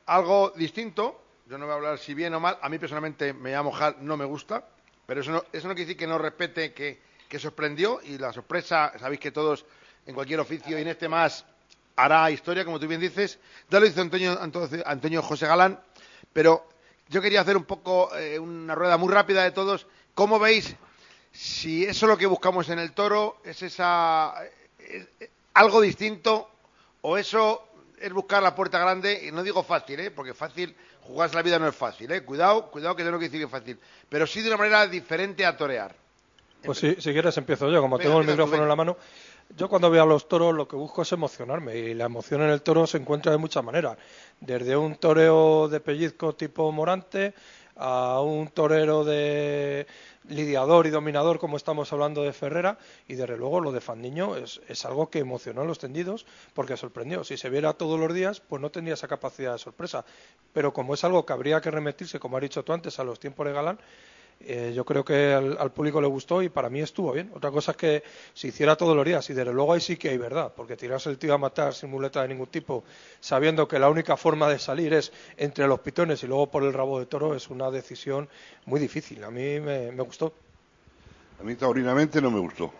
[0.05, 1.21] algo distinto.
[1.47, 2.57] Yo no voy a hablar si bien o mal.
[2.61, 4.65] A mí personalmente me voy a mojar, no me gusta,
[5.05, 8.31] pero eso no, eso no quiere decir que no respete que, que sorprendió y la
[8.31, 9.65] sorpresa, sabéis que todos
[10.05, 11.45] en cualquier oficio y en este más
[11.95, 13.39] hará historia, como tú bien dices.
[13.69, 14.37] Ya lo hizo Antonio,
[14.85, 15.79] Antonio, José Galán,
[16.31, 16.67] pero
[17.09, 19.87] yo quería hacer un poco eh, una rueda muy rápida de todos.
[20.13, 20.75] ¿Cómo veis
[21.31, 24.33] si eso es lo que buscamos en el toro, es esa
[24.79, 26.49] es- es algo distinto
[27.01, 27.67] o eso
[27.99, 30.11] es buscar la puerta grande y no digo fácil, ¿eh?
[30.11, 32.23] porque fácil jugarse la vida no es fácil, ¿eh?
[32.23, 34.87] cuidado, cuidado que yo no quiero decir que es fácil, pero sí de una manera
[34.87, 35.95] diferente a torear.
[36.63, 38.97] Pues si, si quieres empiezo yo, como Venga, tengo el micrófono en la mano.
[39.57, 42.49] Yo cuando veo a los toros lo que busco es emocionarme y la emoción en
[42.49, 43.97] el toro se encuentra de muchas maneras.
[44.39, 47.33] Desde un toreo de pellizco tipo Morante
[47.75, 49.87] a un torero de
[50.27, 54.61] lidiador y dominador como estamos hablando de Ferrera y desde luego lo de Fandiño es,
[54.67, 57.23] es algo que emocionó a los tendidos porque sorprendió.
[57.23, 60.05] Si se viera todos los días pues no tendría esa capacidad de sorpresa.
[60.53, 63.19] Pero como es algo que habría que remitirse, como has dicho tú antes, a los
[63.19, 63.79] tiempos de Galán,
[64.45, 67.31] eh, yo creo que al, público le gustó y para mí estuvo bien.
[67.33, 70.09] Otra cosa es que se hiciera todos los días y desde luego ahí sí que
[70.09, 72.83] hay verdad, porque tirarse el tío a matar sin muleta de ningún tipo,
[73.19, 76.73] sabiendo que la única forma de salir es entre los pitones y luego por el
[76.73, 78.29] rabo de toro, es una decisión
[78.65, 79.23] muy difícil.
[79.23, 80.33] A mí me, gustó.
[81.39, 82.71] A mí taurinamente no me gustó.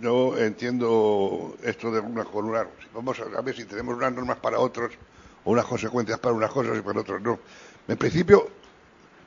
[0.00, 2.66] Yo entiendo esto de una con una.
[2.94, 4.92] Vamos a ver si tenemos unas normas para otros
[5.44, 7.38] o unas consecuencias para unas cosas y para otros no.
[7.86, 8.48] En principio,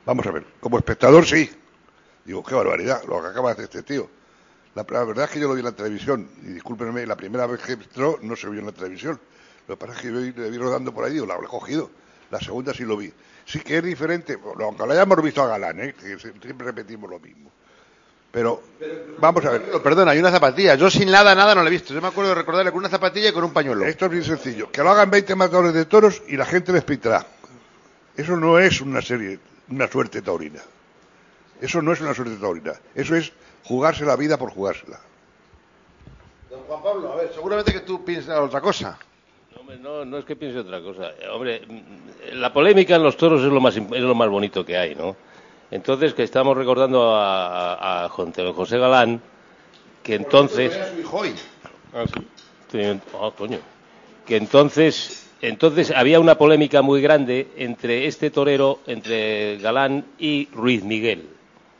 [0.06, 1.50] vamos a ver, como espectador sí.
[2.24, 4.08] Digo, qué barbaridad, lo que acaba de hacer este tío.
[4.74, 7.46] La, la verdad es que yo lo vi en la televisión, y discúlpenme, la primera
[7.46, 9.20] vez que entró no se vio en la televisión.
[9.68, 11.90] Lo que pasa es que yo le vi rodando por ahí, digo, la he cogido.
[12.30, 13.12] La segunda sí lo vi.
[13.44, 15.94] Sí que es diferente, aunque lo hayamos visto a Galán, ¿eh?
[15.94, 17.50] que siempre repetimos lo mismo.
[18.32, 18.60] Pero,
[19.18, 19.80] vamos a ver.
[19.80, 20.74] Perdona, hay una zapatilla.
[20.74, 21.94] Yo sin nada, nada no la he visto.
[21.94, 23.86] Yo me acuerdo de recordarle con una zapatilla y con un pañuelo.
[23.86, 24.72] Esto es bien sencillo.
[24.72, 27.24] Que lo hagan 20 matadores de toros y la gente les pitará.
[28.16, 29.38] Eso no es una serie,
[29.70, 30.60] una suerte taurina.
[31.60, 32.72] Eso no es una suerte taurina.
[32.94, 33.32] Eso es
[33.64, 35.00] jugarse la vida por jugársela.
[36.50, 38.98] Don Juan Pablo, a ver, seguramente que tú piensas otra cosa.
[39.54, 41.10] No, hombre, no, no es que piense otra cosa.
[41.20, 44.28] Eh, Hombre, mm, la polémica en los toros es lo más, imp- es lo más
[44.28, 45.16] bonito que hay, ¿no?
[45.70, 49.20] Entonces, que estamos recordando a, a- José Galán,
[50.02, 50.72] que entonces...
[50.94, 51.34] su hijo hoy.
[51.94, 53.00] Ah, sí.
[53.14, 53.58] Ah, coño.
[54.26, 60.82] Que entonces, entonces había una polémica muy grande entre este torero, entre Galán y Ruiz
[60.84, 61.28] Miguel.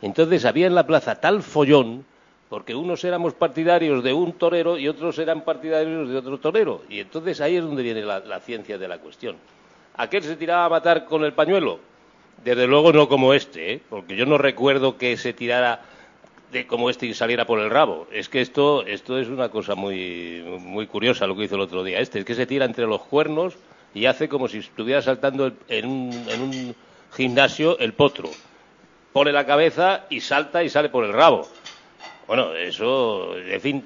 [0.03, 2.05] Entonces había en la plaza tal follón,
[2.51, 6.83] porque unos éramos partidarios de un torero y otros eran partidarios de otro torero.
[6.91, 9.37] Y entonces ahí es donde viene la, ciencia de la cuestión.
[9.97, 11.81] ¿Aquel se tiraba a matar con el pañuelo?
[12.45, 13.81] Desde luego no como este, ¿eh?
[13.89, 15.81] porque yo no recuerdo que se tirara
[16.55, 18.07] de como este saliera por el rabo.
[18.13, 21.83] Es que esto, esto es una cosa muy, muy curiosa lo que hizo el otro
[21.83, 21.99] día.
[21.99, 23.55] Este es que se tira entre los cuernos
[23.93, 26.75] y hace como si estuviera saltando en, un, en un
[27.13, 28.31] gimnasio el potro.
[29.13, 31.49] Pone la cabeza y salta y sale por el rabo.
[32.29, 33.85] Bueno, eso, en fin,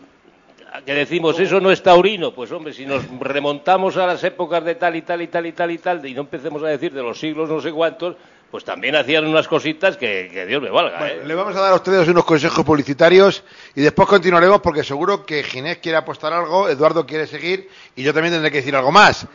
[0.84, 4.74] que decimos eso no es taurino, pues hombre, si nos remontamos a las épocas de
[4.74, 7.02] tal y tal y tal y tal y tal, y no empecemos a decir de
[7.02, 8.16] los siglos no sé cuántos,
[8.50, 11.06] pues también hacían unas cositas que, que Dios me valga.
[11.08, 11.22] ¿eh?
[11.24, 15.42] Le vamos a dar a ustedes unos consejos publicitarios y después continuaremos porque seguro que
[15.42, 19.26] Ginés quiere apostar algo, Eduardo quiere seguir y yo también tendré que decir algo más.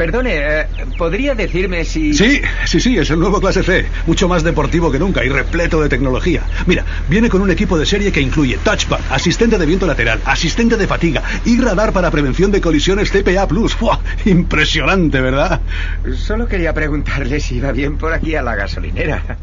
[0.00, 2.14] Perdone, eh, ¿podría decirme si...
[2.14, 3.84] Sí, sí, sí, es el nuevo clase C.
[4.06, 6.42] Mucho más deportivo que nunca y repleto de tecnología.
[6.64, 10.78] Mira, viene con un equipo de serie que incluye touchpad, asistente de viento lateral, asistente
[10.78, 13.74] de fatiga y radar para prevención de colisiones TPA Plus.
[13.74, 14.00] ¡Fua!
[14.24, 15.60] Impresionante, ¿verdad?
[16.16, 19.36] Solo quería preguntarle si iba bien por aquí a la gasolinera.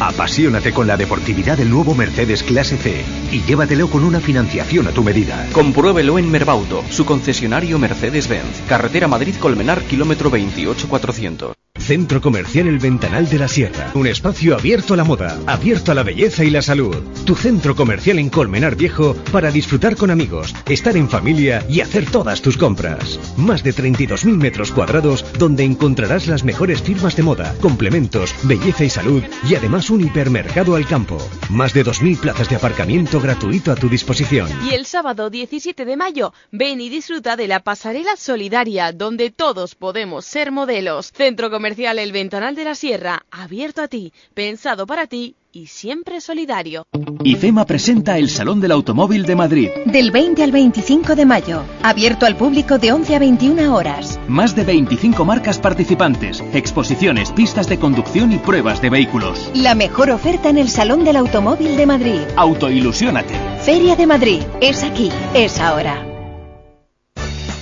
[0.00, 4.92] Apasionate con la deportividad del nuevo Mercedes Clase C y llévatelo con una financiación a
[4.92, 5.46] tu medida.
[5.52, 8.62] Compruébelo en Merbauto, su concesionario Mercedes-Benz.
[8.66, 11.52] Carretera Madrid-Colmenar, kilómetro 28400.
[11.80, 13.90] Centro Comercial El Ventanal de la Sierra.
[13.94, 16.96] Un espacio abierto a la moda, abierto a la belleza y la salud.
[17.24, 22.10] Tu centro comercial en Colmenar Viejo para disfrutar con amigos, estar en familia y hacer
[22.10, 23.18] todas tus compras.
[23.36, 28.90] Más de 32.000 metros cuadrados donde encontrarás las mejores firmas de moda, complementos, belleza y
[28.90, 31.18] salud y además un hipermercado al campo.
[31.48, 34.48] Más de 2.000 plazas de aparcamiento gratuito a tu disposición.
[34.68, 39.74] Y el sábado 17 de mayo, ven y disfruta de la pasarela solidaria, donde todos
[39.74, 41.12] podemos ser modelos.
[41.12, 46.22] Centro Comercial El Ventanal de la Sierra, abierto a ti, pensado para ti y siempre
[46.22, 46.86] solidario.
[47.22, 49.68] IFEMA presenta el Salón del Automóvil de Madrid.
[49.84, 51.64] Del 20 al 25 de mayo.
[51.82, 54.18] Abierto al público de 11 a 21 horas.
[54.26, 59.50] Más de 25 marcas participantes, exposiciones, pistas de conducción y pruebas de vehículos.
[59.54, 62.20] La mejor oferta en el Salón del Automóvil de Madrid.
[62.36, 63.34] Autoilusiónate.
[63.62, 64.42] Feria de Madrid.
[64.62, 65.10] Es aquí.
[65.34, 66.06] Es ahora.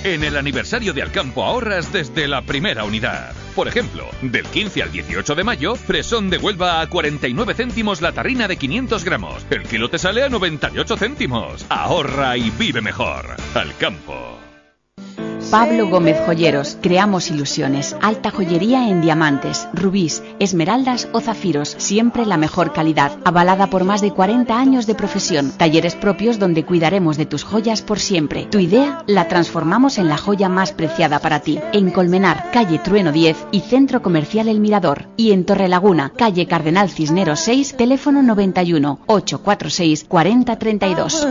[0.05, 3.33] En el aniversario de Alcampo ahorras desde la primera unidad.
[3.59, 8.13] Por ejemplo, del 15 al 18 de mayo, fresón de Huelva a 49 céntimos la
[8.13, 9.45] tarrina de 500 gramos.
[9.49, 11.65] El kilo te sale a 98 céntimos.
[11.67, 13.35] Ahorra y vive mejor.
[13.53, 14.48] Alcampo.
[15.51, 17.95] Pablo Gómez Joyeros, creamos ilusiones.
[18.03, 21.73] Alta joyería en diamantes, rubíes, esmeraldas o zafiros.
[21.79, 23.13] Siempre la mejor calidad.
[23.25, 25.51] Avalada por más de 40 años de profesión.
[25.57, 28.45] Talleres propios donde cuidaremos de tus joyas por siempre.
[28.51, 31.59] Tu idea la transformamos en la joya más preciada para ti.
[31.73, 35.07] En Colmenar, calle Trueno 10 y Centro Comercial El Mirador.
[35.17, 41.27] Y en Torrelaguna, calle Cardenal Cisneros 6, teléfono 91 846 4032.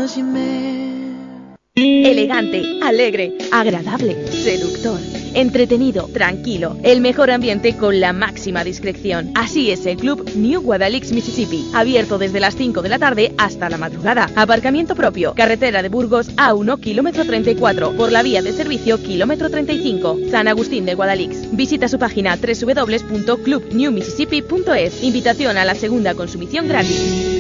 [1.80, 4.98] Elegante, alegre, agradable, seductor,
[5.34, 9.30] entretenido, tranquilo, el mejor ambiente con la máxima discreción.
[9.36, 13.70] Así es el club New Guadalix, Mississippi, abierto desde las 5 de la tarde hasta
[13.70, 14.28] la madrugada.
[14.34, 20.18] Aparcamiento propio, carretera de Burgos A1, kilómetro 34, por la vía de servicio, kilómetro 35,
[20.32, 21.48] San Agustín de Guadalix.
[21.52, 25.04] Visita su página www.clubnewmississippi.es.
[25.04, 27.37] Invitación a la segunda consumición gratis.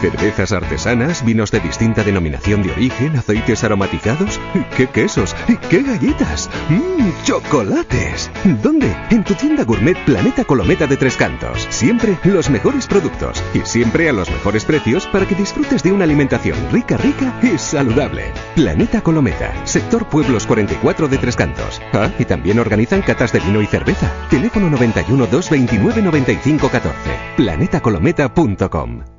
[0.00, 4.38] Cervezas artesanas, vinos de distinta denominación de origen, aceites aromatizados,
[4.76, 5.34] qué quesos,
[5.70, 8.30] qué galletas, mmm, chocolates.
[8.62, 8.94] ¿Dónde?
[9.10, 11.66] En tu tienda gourmet Planeta Colometa de Tres Cantos.
[11.70, 16.04] Siempre los mejores productos y siempre a los mejores precios para que disfrutes de una
[16.04, 18.32] alimentación rica, rica y saludable.
[18.54, 21.80] Planeta Colometa, sector Pueblos 44 de Tres Cantos.
[21.92, 24.12] Ah, y también organizan catas de vino y cerveza.
[24.28, 26.96] Teléfono 91 229 95 14.
[27.36, 29.15] planetacolometa.com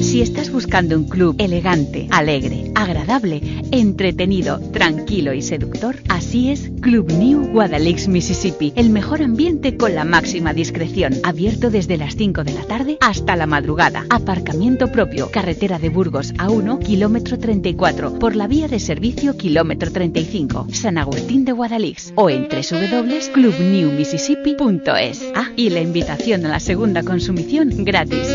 [0.00, 3.40] Si estás buscando un club elegante, alegre, agradable,
[3.72, 8.72] entretenido, tranquilo y seductor, así es Club New Guadalix, Mississippi.
[8.76, 11.14] El mejor ambiente con la máxima discreción.
[11.24, 14.06] Abierto desde las 5 de la tarde hasta la madrugada.
[14.08, 15.30] Aparcamiento propio.
[15.30, 18.18] Carretera de Burgos A1, kilómetro 34.
[18.18, 20.68] Por la vía de servicio, kilómetro 35.
[20.72, 22.12] San Agustín de Guadalix.
[22.14, 25.32] O en www.clubnewmississippi.es.
[25.34, 28.28] Ah, y la invitación a la segunda consumición gratis.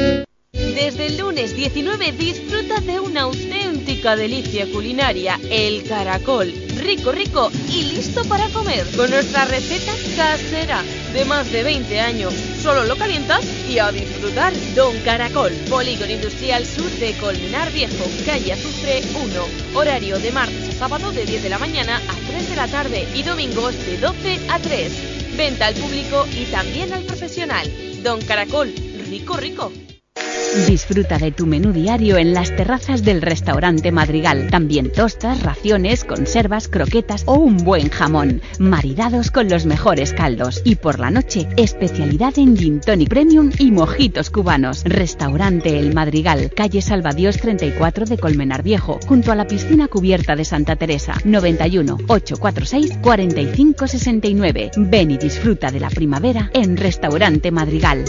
[0.84, 6.54] Desde el lunes 19 disfruta de una auténtica delicia culinaria, el caracol.
[6.76, 8.86] Rico, rico y listo para comer.
[8.96, 12.34] Con nuestra receta casera de más de 20 años.
[12.62, 14.52] Solo lo calientas y a disfrutar.
[14.76, 19.80] Don Caracol, Polígono Industrial Sur de Colmenar Viejo, calle Azufre 1.
[19.80, 23.08] Horario de martes a sábado de 10 de la mañana a 3 de la tarde
[23.16, 25.38] y domingos de 12 a 3.
[25.38, 27.72] Venta al público y también al profesional.
[28.04, 28.74] Don Caracol,
[29.10, 29.72] rico, rico.
[30.68, 34.50] Disfruta de tu menú diario en las terrazas del restaurante Madrigal.
[34.52, 38.40] También tostas, raciones, conservas, croquetas o un buen jamón.
[38.60, 40.62] Maridados con los mejores caldos.
[40.64, 44.84] Y por la noche, especialidad en gin premium y mojitos cubanos.
[44.84, 50.46] Restaurante El Madrigal, calle Salvadios 34 de Colmenar Viejo, junto a la piscina cubierta de
[50.46, 51.16] Santa Teresa.
[51.26, 54.72] 91 846 4569.
[54.78, 58.06] Ven y disfruta de la primavera en Restaurante Madrigal.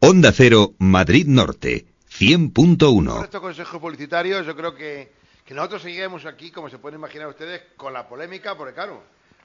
[0.00, 3.04] Onda Cero, Madrid Norte, 100.1.
[3.04, 5.10] Con estos consejos publicitarios, yo creo que,
[5.44, 9.02] que nosotros seguimos aquí, como se pueden imaginar ustedes, con la polémica, porque claro,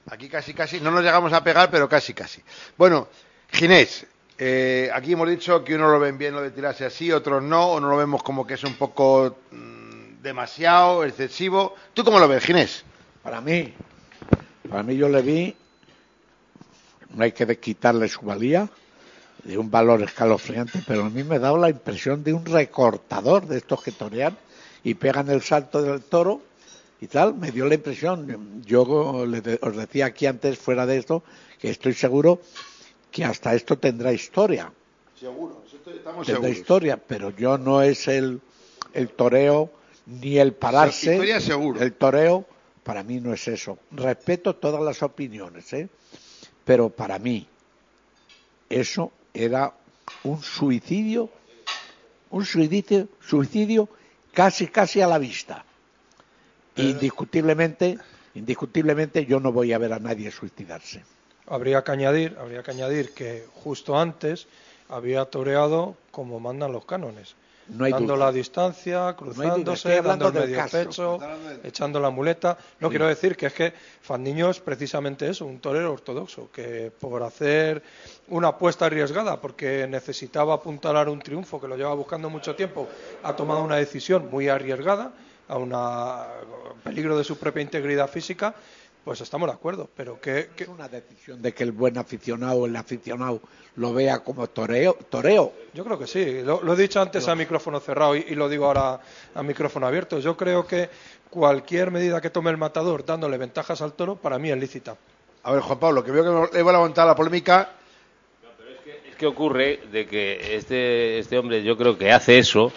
[0.08, 2.40] aquí casi casi, no nos llegamos a pegar, pero casi casi.
[2.78, 3.08] Bueno,
[3.50, 4.06] Ginés,
[4.38, 7.72] eh, aquí hemos dicho que uno lo ven bien lo de tirarse así, otros no,
[7.72, 11.74] o no lo vemos como que es un poco mm, demasiado, excesivo.
[11.94, 12.84] ¿Tú cómo lo ves, Ginés?
[13.24, 13.74] Para mí,
[14.70, 15.56] para mí yo le vi,
[17.10, 18.68] no hay que quitarle su valía,
[19.44, 23.58] de un valor escalofriante, pero a mí me daba la impresión de un recortador de
[23.58, 24.36] estos que torean
[24.82, 26.40] y pegan el salto del toro
[27.00, 28.62] y tal, me dio la impresión.
[28.64, 31.22] Yo os decía aquí antes, fuera de esto,
[31.60, 32.40] que estoy seguro
[33.10, 34.72] que hasta esto tendrá historia.
[35.18, 36.50] Seguro, estamos Tendrá seguros.
[36.56, 38.40] historia, pero yo no es el,
[38.94, 39.70] el toreo
[40.06, 41.12] ni el pararse.
[41.12, 41.80] Historia seguro.
[41.80, 42.46] El toreo,
[42.82, 43.78] para mí no es eso.
[43.90, 45.88] Respeto todas las opiniones, ¿eh?
[46.64, 47.46] pero para mí
[48.70, 49.74] eso era
[50.22, 51.28] un suicidio,
[52.30, 53.88] un suicidio, suicidio
[54.32, 55.64] casi casi a la vista.
[56.76, 57.98] Indiscutiblemente,
[58.34, 61.04] indiscutiblemente yo no voy a ver a nadie suicidarse.
[61.46, 64.46] Habría que añadir, habría que añadir que justo antes
[64.88, 67.34] había toreado como mandan los cánones.
[67.68, 68.26] No hay dando duda.
[68.26, 70.78] la distancia, cruzándose, dando el medio caso.
[70.78, 71.18] pecho,
[71.62, 72.58] echando la muleta.
[72.80, 72.92] No Sí.
[72.92, 73.72] quiero decir que es que
[74.02, 77.82] Fandiño es precisamente eso, un torero ortodoxo, que por hacer
[78.28, 82.86] una apuesta arriesgada, porque necesitaba apuntalar un triunfo que lo llevaba buscando mucho tiempo,
[83.22, 85.12] ha tomado una decisión muy arriesgada,
[85.46, 86.24] a una
[86.82, 88.54] peligro de su propia integridad física,
[89.04, 89.88] pues estamos de acuerdo.
[89.96, 93.40] Pero que, que- Es una decisión de que el buen aficionado, el aficionado,
[93.76, 94.96] lo vea como toreo.
[95.10, 95.52] toreo.
[95.74, 96.42] Yo creo que sí.
[96.42, 99.00] Lo, lo he dicho antes a micrófono cerrado y, y lo digo ahora
[99.34, 100.18] a micrófono abierto.
[100.20, 100.88] Yo creo que
[101.30, 104.96] cualquier medida que tome el matador dándole ventajas al toro, para mí es lícita.
[105.42, 107.70] A ver, Juan Pablo, que veo que le van a montar la polémica.
[109.10, 112.72] Es que ocurre de que este, este hombre yo creo que hace eso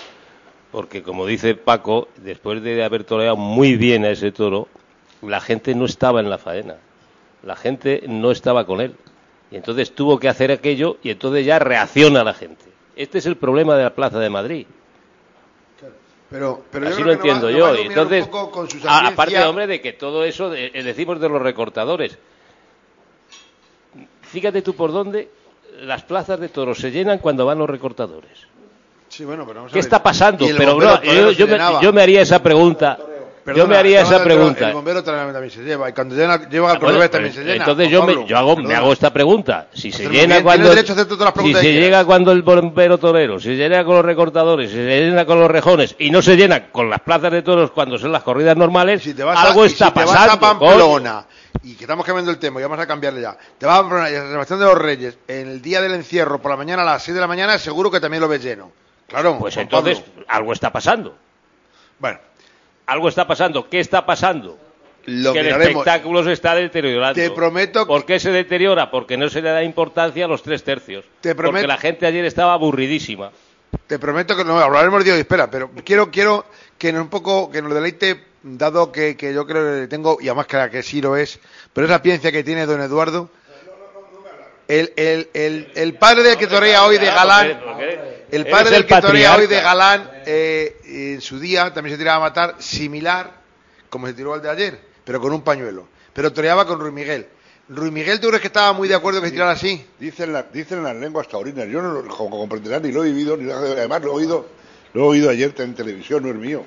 [0.71, 4.67] porque como dice Paco, después de haber toreado muy bien a ese toro,
[5.21, 6.75] la gente no estaba en la faena,
[7.43, 8.95] la gente no estaba con él.
[9.51, 12.65] Y entonces tuvo que hacer aquello y entonces ya reacciona la gente.
[12.95, 14.65] Este es el problema de la Plaza de Madrid.
[16.29, 17.81] Pero, pero Así yo lo entiendo nos va yo.
[17.81, 18.27] Un entonces,
[18.85, 22.17] aparte, hombre, de que todo eso de- eh, decimos de los recortadores.
[24.23, 25.29] Fíjate tú por dónde
[25.83, 28.45] las plazas de toros se llenan cuando van los recortadores.
[29.07, 29.85] Sí, bueno, pero vamos a ¿Qué ver.
[29.85, 30.45] está pasando?
[30.57, 31.81] Pero no, yo, yo me, llenaba.
[31.81, 32.97] yo me haría esa pregunta.
[33.55, 34.67] Yo me haría esa pregunta.
[34.67, 35.89] El bombero también, también se lleva.
[35.89, 37.55] Y cuando llena, lleva al Ah, bueno, también se llena.
[37.55, 39.67] Entonces yo, me, yo hago, me hago esta pregunta.
[39.73, 40.71] Si se llena cuando...
[40.71, 44.75] a si se llega cuando el bombero torero, si se llena con los recortadores, si
[44.77, 47.97] se llena con los rejones y no se llena con las plazas de toros cuando
[47.97, 50.19] son las corridas normales, te vas a- algo y está si te pasando.
[50.27, 50.39] vas a.
[50.39, 51.25] Pamplona
[51.63, 53.35] y que estamos cambiando el tema y vamos a cambiarle ya.
[53.57, 56.39] Te vas a Pamplona y a Sebastián de los Reyes en el día del encierro
[56.39, 58.71] por la mañana a las 6 de la mañana, seguro que también lo ves lleno.
[59.07, 60.25] Claro, Pues entonces Pablo.
[60.27, 61.15] algo está pasando.
[61.99, 62.19] Bueno.
[62.87, 63.69] Algo está pasando.
[63.69, 64.57] ¿Qué está pasando?
[65.05, 65.71] Lo que el miraremos.
[65.87, 67.13] espectáculo se está deteriorando.
[67.15, 68.91] Te prometo ¿Por qué se deteriora?
[68.91, 71.05] Porque no se le da importancia a los tres tercios.
[71.21, 73.31] Te prometo- Porque la gente ayer estaba aburridísima.
[73.87, 76.45] Te prometo que no hablaremos de hoy, espera, pero quiero quiero
[76.77, 80.27] que nos un poco que nos deleite dado que, que yo creo que tengo y
[80.27, 81.39] además que, que sí lo es,
[81.73, 83.29] pero es la piensa que tiene don Eduardo.
[84.67, 87.47] El, el, el, el padre del que torea hoy de Galán,
[88.31, 89.61] el padre el del que torea hoy de.
[89.61, 93.31] Galán, eh, en su día también se tiraba a matar similar
[93.89, 95.87] como se tiró al de ayer, pero con un pañuelo.
[96.13, 97.27] Pero toreaba con Ruy Miguel.
[97.69, 99.85] Ruy Miguel, ¿tú crees que estaba muy de acuerdo que se tirara así?
[99.99, 101.67] Dicen, la- dicen las lenguas taurinas.
[101.69, 104.47] Yo no lo como comprenderán ni lo he vivido, ni lo, además lo he oído,
[104.93, 106.63] lo he oído ayer en televisión, no es mío.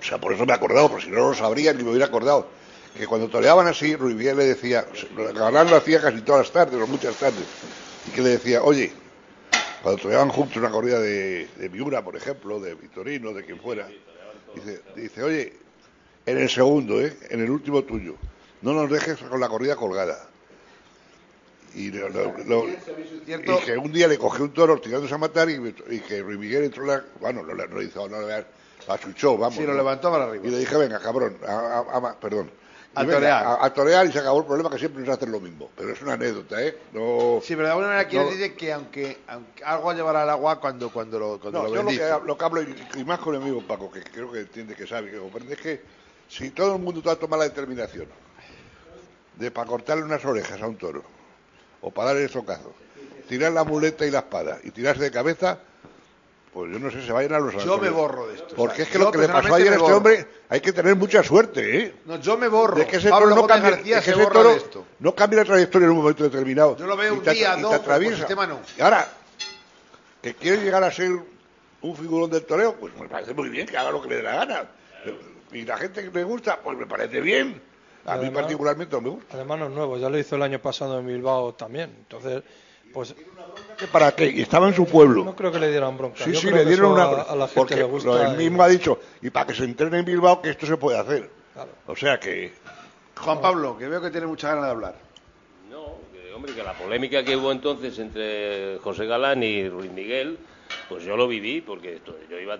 [0.00, 2.06] O sea, por eso me he acordado, porque si no lo sabría ni me hubiera
[2.06, 2.48] acordado.
[2.96, 4.86] Que cuando toreaban así, Miguel le decía,
[5.34, 7.46] Galán lo hacía casi todas las tardes o muchas tardes,
[8.06, 8.92] y que le decía, oye,
[9.82, 13.88] cuando toreaban juntos una corrida de, de Miura, por ejemplo, de Vitorino, de quien fuera,
[14.54, 15.52] dice, dice, oye,
[16.26, 17.16] en el segundo, ¿eh?
[17.30, 18.14] en el último tuyo,
[18.62, 20.28] no nos dejes con la corrida colgada.
[21.74, 25.50] Y, lo- lo- lo- y que un día le cogió un toro tirándose a matar
[25.50, 25.54] y,
[25.90, 28.46] y que Ruy Miguel entró en la, bueno, no, le- no hizo, no le
[28.86, 29.56] asuchó, vamos.
[29.56, 29.78] Sí, lo ¿no?
[29.78, 30.46] levantó para arriba.
[30.46, 32.48] Y le dije, venga, cabrón, a, a- a- perdón.
[32.94, 33.44] A torear.
[33.44, 35.70] A, a torear y se acabó el problema que siempre nos hacen lo mismo.
[35.76, 36.76] Pero es una anécdota, ¿eh?
[36.92, 40.30] No, Sí, pero de alguna manera quiere no- decir que aunque, aunque algo llevará al
[40.30, 43.04] agua cuando, cuando lo, cuando No, lo yo lo que, lo que hablo, y, y
[43.04, 45.80] más con mi amigo Paco, que creo que entiende, que sabe, que comprende, es que
[46.28, 48.06] si todo el mundo va a tomar la determinación
[49.38, 51.02] de para cortarle unas orejas a un toro,
[51.80, 52.72] o para darle el socazo,
[53.28, 55.58] tirar la muleta y la espada y tirarse de cabeza,
[56.54, 58.54] pues yo no sé, se vayan a los Yo me borro de esto.
[58.56, 60.26] Porque o sea, es que yo lo que le pasó ayer a me este hombre,
[60.48, 61.94] hay que tener mucha suerte, ¿eh?
[62.06, 62.76] No, yo me borro.
[62.76, 64.50] De que ese Pablo toro no Gómez cambia, García de que se ese borra toro
[64.50, 64.84] de esto.
[65.00, 66.76] no cambia la trayectoria en un momento determinado.
[66.76, 68.16] Yo lo veo un te- día, y te dos, por atraviesa.
[68.18, 68.60] sistema no.
[68.78, 69.08] Y ahora,
[70.22, 71.10] que quiere llegar a ser
[71.82, 74.22] un figurón del toreo, pues me parece muy bien que haga lo que le dé
[74.22, 74.64] la gana.
[75.52, 77.60] Y la gente que le gusta, pues me parece bien.
[78.06, 79.36] A mí Además- particularmente no me gusta.
[79.36, 81.90] Además no es nuevo, ya lo hizo el año pasado en Bilbao también.
[81.98, 82.42] Entonces,
[82.94, 83.14] pues
[83.92, 84.30] ¿Para qué?
[84.30, 85.24] Y estaba en su pueblo.
[85.24, 86.24] no creo que le dieran bronca.
[86.24, 87.22] Sí, Yo sí, creo le que dieron eso una...
[87.22, 88.08] a, a la gente porque le gusta.
[88.08, 90.64] lo- él y- mismo ha dicho, y para que se entrene en Bilbao, que esto
[90.66, 91.28] se puede hacer.
[91.86, 92.52] O sea que...
[93.20, 94.94] Juan Pablo, que veo que tiene mucha ganas de hablar.
[95.70, 100.38] No, que, hombre, que la polémica que hubo entonces entre José Galán y Ruiz Miguel,
[100.88, 102.58] pues yo lo viví porque esto- yo iba,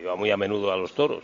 [0.00, 1.22] iba muy a menudo a los toros.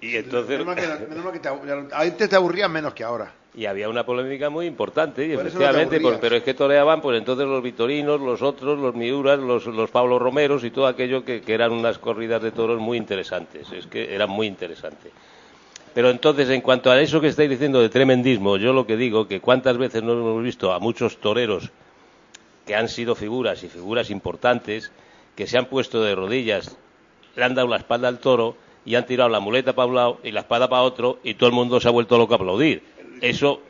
[0.00, 0.58] Y entonces...
[0.58, 1.48] Menos mal que, menos mal que te,
[1.92, 3.32] antes te aburrías menos que ahora.
[3.54, 7.18] Y había una polémica muy importante, y no efectivamente, pues, pero es que toreaban, pues
[7.18, 11.40] entonces los Vitorinos, los otros, los Miuras, los, los Pablo Romeros y todo aquello que,
[11.40, 15.10] que eran unas corridas de toros muy interesantes, es que eran muy interesantes.
[15.92, 19.26] Pero entonces, en cuanto a eso que estáis diciendo de tremendismo, yo lo que digo,
[19.26, 21.70] que cuántas veces no hemos visto a muchos toreros
[22.64, 24.92] que han sido figuras y figuras importantes,
[25.34, 26.76] que se han puesto de rodillas,
[27.34, 28.54] le han dado la espalda al toro
[28.84, 31.48] y han tirado la muleta para un lado y la espada para otro y todo
[31.48, 32.82] el mundo se ha vuelto loco a aplaudir.
[33.20, 33.60] Eso,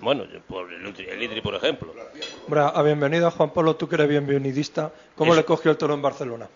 [0.00, 1.92] bueno, yo- por el, Litri- el por ejemplo.
[2.46, 4.92] Hombre, a bienvenido a Juan Pablo, tú que eres bienvenidista.
[5.16, 5.40] ¿Cómo Eso.
[5.40, 6.48] le cogió el toro en Barcelona?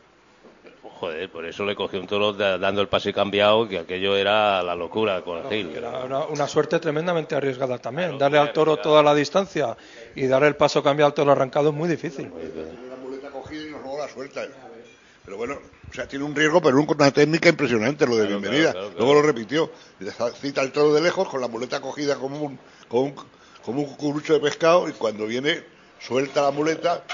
[1.00, 4.62] Joder, por eso le cogió un toro da- dando el pase cambiado, que aquello era
[4.62, 5.70] la locura con Gil.
[5.74, 8.16] Era una, una suerte tremendamente arriesgada también.
[8.18, 9.76] Darle al toro toda la distancia
[10.14, 12.30] y dar el paso cambiado al toro arrancado es muy difícil.
[12.30, 14.42] la muleta cogida y nos luego la suelta.
[15.24, 15.58] Pero bueno,
[15.90, 18.72] o sea, tiene un riesgo, pero una técnica impresionante lo de Claro, bienvenida.
[18.72, 19.70] claro, claro, Luego lo repitió.
[20.40, 22.58] Cita el toro de lejos con la muleta cogida como un,
[22.88, 23.14] como un,
[23.62, 25.62] como un cucurucho de pescado y cuando viene
[26.00, 27.04] suelta la muleta.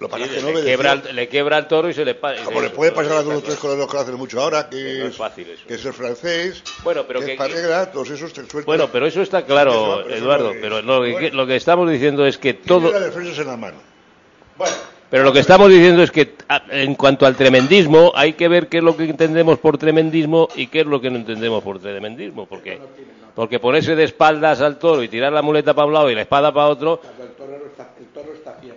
[0.00, 2.42] Lo es que no le, quiebra, el- le quiebra el toro y se le pasa.
[2.42, 5.06] Como le puede pasar a los tres corredores que lo hacen mucho ahora, que, No
[5.06, 5.64] es, fácil eso.
[5.68, 8.64] que es el francés, Bueno, pero que, que- es todos esos te sueltan.
[8.64, 10.44] Bueno, pero eso está Eso, claro, pero eso Eduardo.
[10.48, 10.60] no es.
[10.60, 11.36] Pero lo que, Bueno.
[11.36, 12.90] lo que estamos diciendo es que Tiene todo.
[12.92, 13.76] las defensas en la mano.
[14.56, 14.74] Bueno,
[15.12, 16.36] Pero lo que estamos diciendo es que
[16.70, 20.68] en cuanto al tremendismo, hay que ver qué es lo que entendemos por tremendismo y
[20.68, 22.46] qué es lo que no entendemos por tremendismo.
[22.46, 22.80] Porque,
[23.34, 26.22] porque ponerse de espaldas al toro y tirar la muleta para un lado y la
[26.22, 28.72] espada para otro, El toro está fiel.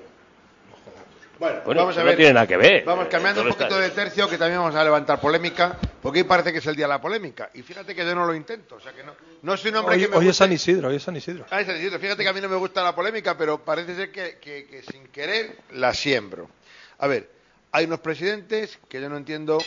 [1.46, 2.14] Bueno, Bueno, vamos a ver.
[2.14, 2.84] no tiene nada que ver.
[2.86, 6.52] Vamos cambiando un poquito de tercio, que también vamos a levantar polémica, porque hoy parece
[6.52, 7.50] que es el día de la polémica.
[7.54, 9.96] Y fíjate que yo no lo intento, o sea que no, no soy un hombre
[9.96, 11.46] Hoy, que me hoy es San Isidro, hoy es San Isidro.
[11.52, 12.00] Ah, es San Isidro.
[12.00, 14.82] Fíjate que a mí no me gusta la polémica, pero parece ser que, que- que
[14.82, 16.50] sin querer la siembro.
[16.98, 17.30] A ver,
[17.72, 19.60] hay unos presidentes que yo no entiendo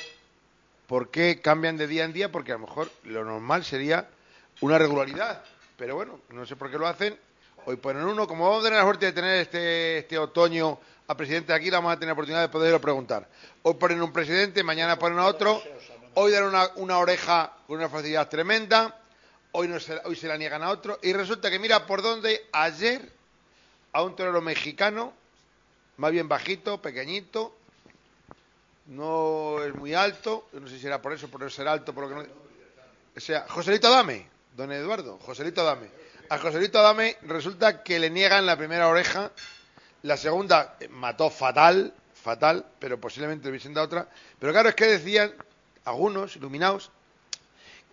[0.89, 4.09] por qué cambian de día en día, porque a lo mejor lo normal sería
[4.63, 5.45] una regularidad.
[5.77, 7.17] Pero bueno, no sé por qué lo hacen.
[7.67, 11.17] Hoy ponen uno, como vamos a tener la suerte de tener este, este otoño a
[11.17, 13.27] presidente de aquí, vamos a tener oportunidad de poderlo preguntar.
[13.63, 15.63] Hoy ponen un presidente, mañana ponen a otro.
[16.15, 18.95] Hoy dan una, una oreja con una facilidad tremenda.
[19.53, 20.99] Hoy, no se, hoy se la niegan a otro.
[21.03, 23.11] Y resulta que mira por dónde ayer
[23.93, 25.15] a un torero mexicano,
[25.97, 27.57] más bien bajito, pequeñito,
[28.89, 32.09] no es muy alto, no sé si era por eso, por ser alto, por lo
[32.11, 32.33] que no...
[33.17, 35.89] O sea, Joselito Adame, don Eduardo, Joselito Adame.
[36.29, 39.33] A Joselito Adame resulta que le niegan la primera oreja,
[40.03, 44.09] la segunda eh, mató fatal, fatal, pero posiblemente le hubiesen dado otra.
[44.39, 45.35] Pero claro, es que decían
[45.85, 46.91] algunos iluminados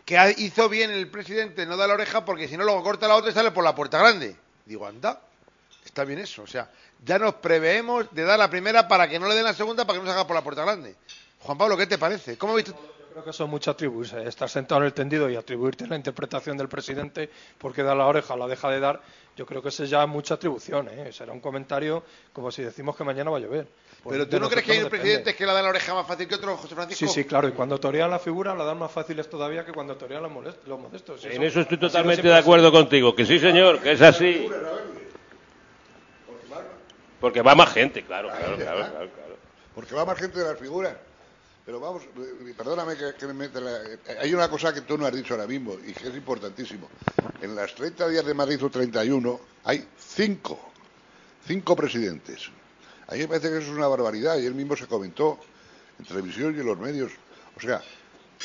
[0.06, 3.16] que hizo bien el presidente no dar la oreja porque si no luego corta la
[3.16, 4.36] otra y sale por la puerta grande.
[4.66, 5.22] Digo, anda,
[5.84, 6.44] está bien eso.
[6.44, 6.70] O sea,
[7.04, 9.98] ya nos preveemos de dar la primera para que no le den la segunda para
[9.98, 10.96] que no se haga por la puerta grande.
[11.40, 12.38] Juan Pablo, ¿qué te parece?
[12.38, 12.95] ¿Cómo has visto?
[13.16, 14.28] Creo que eso es mucho atribuirse.
[14.28, 18.34] Estar sentado en el tendido y atribuirte la interpretación del presidente porque da la oreja
[18.34, 19.00] o la deja de dar,
[19.38, 20.90] yo creo que eso ya es mucha atribución.
[20.90, 21.14] ¿eh?
[21.14, 22.04] Será un comentario
[22.34, 23.70] como si decimos que mañana va a llover.
[24.04, 26.06] Pues Pero tú no crees que hay un presidente que le da la oreja más
[26.06, 27.08] fácil que otro, José Francisco?
[27.08, 27.48] Sí, sí, claro.
[27.48, 30.66] Y cuando torean la figura la dan más fáciles todavía que cuando torean los, molest-
[30.66, 31.24] los modestos.
[31.24, 32.42] en eso estoy totalmente de así.
[32.42, 33.16] acuerdo contigo.
[33.16, 34.46] Que sí, señor, que es así.
[37.22, 39.10] Porque va más gente, claro, claro, claro, claro.
[39.10, 39.36] claro.
[39.74, 40.94] Porque va más gente de las figuras.
[41.66, 45.06] Pero vamos, eh, perdóname que, me meta la- eh, Hay una cosa que tú no
[45.08, 46.88] has dicho ahora mismo y que es importantísimo.
[47.42, 50.60] En las 30 días de Madrid o 31 hay cinco,
[51.48, 52.50] cinco presidentes.
[53.08, 55.40] A mí me parece que eso es una barbaridad y él mismo se comentó
[55.98, 57.12] en televisión y en los medios.
[57.58, 57.82] O sea,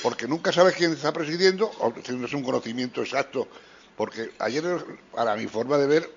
[0.02, 3.48] porque nunca sabes quién está presidiendo o tienes un conocimiento exacto.
[3.96, 4.64] Porque ayer,
[5.12, 6.10] para mi forma de ver,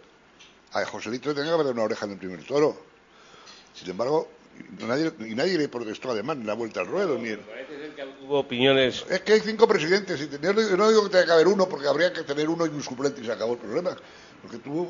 [0.71, 2.77] a Joselito tenía que haber una oreja en el primer toro.
[3.73, 4.29] Sin embargo,
[4.87, 7.17] nadie, y nadie le protestó además en la vuelta al ruedo.
[7.17, 7.39] Ni en-
[8.25, 9.05] Hubo opiniones.
[9.09, 10.21] Es que hay cinco presidentes.
[10.21, 12.69] Y yo no digo que tenga que haber uno, porque habría que tener uno y
[12.69, 13.95] un suplente y se acabó el problema.
[14.41, 14.89] Porque tú,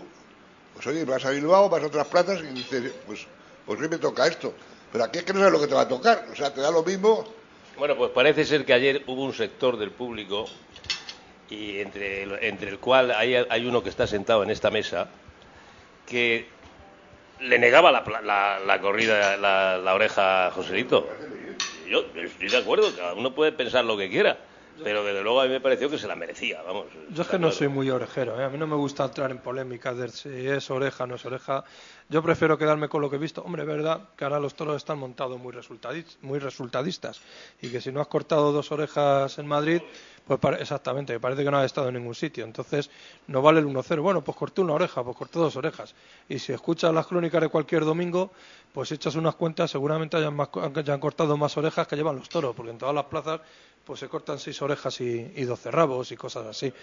[0.73, 3.25] pues oye, vas a Bilbao, vas a otras plazas y dices, pues,
[3.65, 4.53] pues hoy me toca esto.
[4.91, 6.27] Pero aquí es que no sabes lo que te va a tocar.
[6.31, 7.25] O sea, te da lo mismo.
[7.77, 10.45] Bueno, pues parece ser que ayer hubo un sector del público
[11.49, 15.09] y entre el, entre el cual hay, hay uno que está sentado en esta mesa
[16.05, 16.47] que
[17.43, 21.07] le negaba la, la, la corrida, la, la oreja a Joselito.
[21.89, 24.37] Yo estoy de acuerdo, cada uno puede pensar lo que quiera,
[24.81, 26.85] pero desde luego a mí me pareció que se la merecía, vamos.
[27.09, 28.43] Yo es que no soy muy orejero, ¿eh?
[28.45, 31.25] a mí no me gusta entrar en polémicas de si es oreja o no es
[31.25, 31.63] oreja.
[32.09, 33.41] Yo prefiero quedarme con lo que he visto.
[33.43, 35.53] Hombre, verdad que ahora los toros están montados muy,
[36.21, 37.21] muy resultadistas
[37.61, 39.81] y que si no has cortado dos orejas en Madrid,
[40.27, 42.43] pues pare- exactamente, parece que no has estado en ningún sitio.
[42.45, 42.89] Entonces
[43.27, 44.01] no vale el 1-0.
[44.01, 45.95] Bueno, pues corté una oreja, pues corté dos orejas.
[46.29, 48.31] Y si escuchas las crónicas de cualquier domingo,
[48.73, 52.55] pues echas unas cuentas, seguramente hayan, más, hayan cortado más orejas que llevan los toros,
[52.55, 53.41] porque en todas las plazas
[53.85, 56.73] pues se cortan seis orejas y, 12 rabos y cosas así.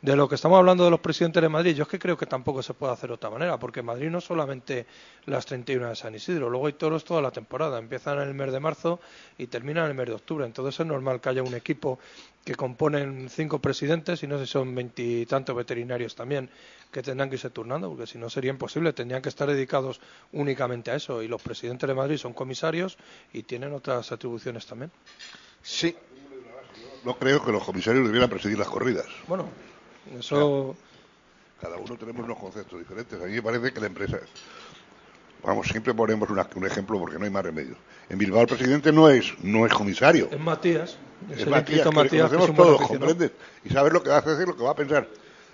[0.00, 2.26] De lo que estamos hablando de los presidentes de Madrid, yo es que creo que
[2.26, 4.86] tampoco se puede hacer de otra manera, porque Madrid no solamente
[5.26, 8.52] las 31 de San Isidro, luego hay toros toda la temporada, empiezan en el mes
[8.52, 9.00] de marzo
[9.36, 11.98] y terminan en el mes de octubre, entonces es normal que haya un equipo
[12.44, 16.48] que componen cinco presidentes y no sé si son veintitantos veterinarios también
[16.92, 20.00] que tendrán que irse turnando, porque si no sería imposible, tendrían que estar dedicados
[20.32, 22.96] únicamente a eso y los presidentes de Madrid son comisarios
[23.32, 24.92] y tienen otras atribuciones también.
[25.62, 25.96] Sí.
[27.06, 29.06] No creo que los comisarios debieran presidir las corridas.
[29.28, 29.48] Bueno,
[30.18, 30.74] eso
[31.60, 33.18] Cada uno tenemos unos conceptos diferentes.
[33.22, 34.18] A mí me parece que la empresa.
[35.44, 37.76] Vamos, siempre ponemos una- un ejemplo porque no hay más remedio.
[38.08, 40.28] En Bilbao el presidente no es, no es comisario.
[40.32, 40.98] es Matías,
[41.30, 42.88] Es Matías, que Matías, que conocemos buen todos.
[42.88, 43.30] ¿comprendes?
[43.64, 45.06] Y sabes lo que va a hacer, lo que va a pensar.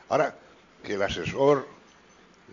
[0.09, 0.35] Ahora,
[0.83, 1.69] que el asesor,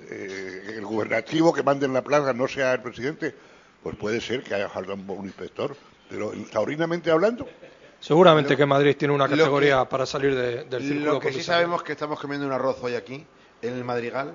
[0.10, 3.34] eh, el gubernativo que mande en la plaza no sea el presidente,
[3.82, 5.76] pues puede ser que haya falta un, un inspector.
[6.10, 7.48] Pero taurinamente hablando,
[8.00, 11.84] Seguramente que Madrid tiene una categoría para salir de- del círculo Lo que sí sabemos
[11.84, 13.26] que estamos comiendo un arroz hoy aquí,
[13.62, 14.34] en el Madrigal,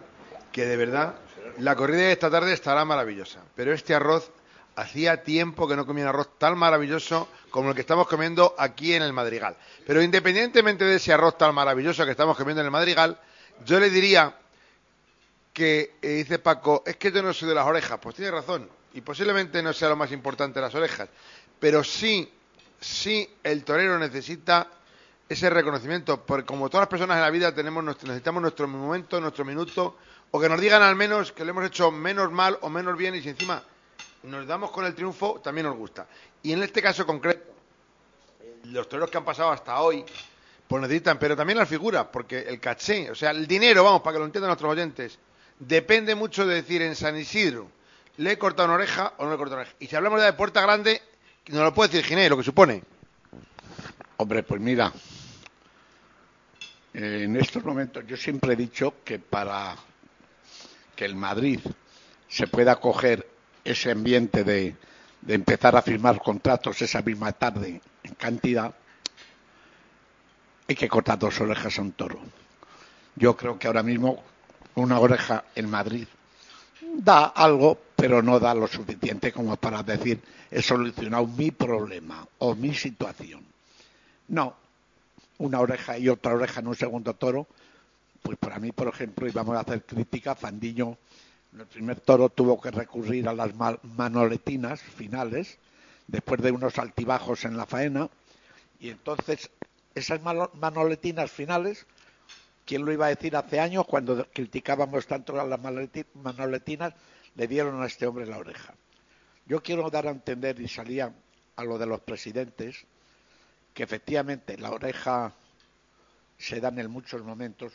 [0.52, 1.14] que de verdad
[1.58, 3.40] la corrida de esta tarde estará maravillosa.
[3.56, 4.30] Pero este arroz,
[4.76, 8.92] hacía tiempo que no comía un arroz tan maravilloso como el que estamos comiendo aquí
[8.94, 9.56] en el Madrigal.
[9.86, 13.18] Pero independientemente de ese arroz tan maravilloso que estamos comiendo en el Madrigal,
[13.64, 14.34] yo le diría
[15.52, 17.98] que, eh, dice Paco, es que yo no soy de las orejas.
[18.02, 18.68] Pues tiene razón.
[18.96, 21.08] y posiblemente no sea lo más importante las orejas,
[21.58, 22.30] pero sí,
[22.84, 24.68] sí el torero necesita
[25.28, 29.44] ese reconocimiento, porque como todas las personas en la vida tenemos necesitamos nuestro momento, nuestro
[29.44, 29.96] minuto,
[30.30, 33.14] o que nos digan al menos que lo hemos hecho menos mal o menos bien
[33.14, 33.62] y si encima
[34.24, 36.06] nos damos con el triunfo, también nos gusta.
[36.42, 37.52] Y en este caso concreto,
[38.64, 40.04] los toreros que han pasado hasta hoy,
[40.66, 44.14] pues necesitan, pero también las figuras, porque el caché, o sea, el dinero, vamos, para
[44.14, 45.18] que lo entiendan nuestros oyentes,
[45.58, 47.68] depende mucho de decir en San Isidro,
[48.16, 49.76] ¿le he cortado una oreja o no le he cortado una oreja?
[49.78, 51.02] Y si hablamos de Puerta Grande,
[51.48, 52.82] nos lo puede decir Ginés, lo que supone.
[54.16, 54.92] Hombre, pues mira,
[56.92, 59.76] en estos momentos yo siempre he dicho que para
[60.94, 61.60] que el Madrid
[62.28, 63.28] se pueda coger
[63.64, 64.76] ese ambiente de,
[65.20, 68.74] de empezar a firmar contratos esa misma tarde en cantidad,
[70.68, 72.20] hay que cortar dos orejas a un toro.
[73.16, 74.22] Yo creo que ahora mismo
[74.76, 76.06] una oreja en Madrid
[76.96, 82.54] da algo, pero no da lo suficiente como para decir he solucionado mi problema o
[82.54, 83.42] mi situación.
[84.28, 84.54] No,
[85.38, 87.46] una oreja y otra oreja en un segundo toro,
[88.20, 90.98] pues para mí, por ejemplo, y vamos a hacer crítica, Fandiño
[91.58, 95.56] el primer toro tuvo que recurrir a las manoletinas finales,
[96.06, 98.10] después de unos altibajos en la faena,
[98.80, 99.48] y entonces
[99.94, 101.86] esas manoletinas finales,
[102.66, 106.92] ¿quién lo iba a decir hace años cuando criticábamos tanto a las manoletinas?
[107.36, 108.74] Le dieron a este hombre la oreja.
[109.46, 111.12] Yo quiero dar a entender, y salía
[111.56, 112.84] a lo de los presidentes,
[113.72, 115.32] que efectivamente la oreja
[116.38, 117.72] se dan en muchos momentos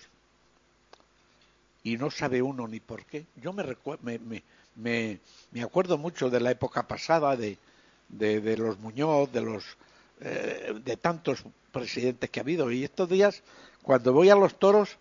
[1.83, 3.25] y no sabe uno ni por qué.
[3.35, 3.63] Yo me,
[4.01, 4.43] me,
[4.75, 5.19] me,
[5.51, 7.57] me acuerdo mucho de la época pasada, de,
[8.09, 9.77] de, los Muñoz, de los
[10.21, 12.71] eh, de tantos presidentes que ha habido.
[12.71, 13.43] Y estos días,
[13.81, 14.97] cuando voy a los toros,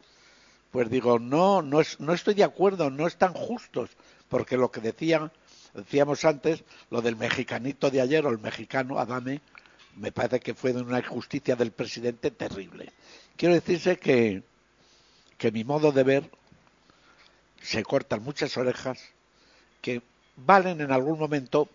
[0.71, 3.91] pues digo, no, no, es, no estoy de acuerdo, no están justos,
[4.29, 5.33] porque lo que decían,
[5.75, 9.41] decíamos antes, lo del mexicanito de ayer o el mexicano Adame,
[9.97, 12.93] me parece que fue de una injusticia del presidente terrible.
[13.37, 14.43] Quiero decirse que,
[15.37, 16.31] que mi modo de ver
[17.61, 19.01] se cortan muchas orejas
[19.81, 20.03] que
[20.37, 21.69] valen en algún momento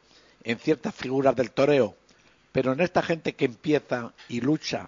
[0.44, 1.96] en ciertas figuras del toreo,
[2.52, 4.88] pero en esta gente que empieza y lucha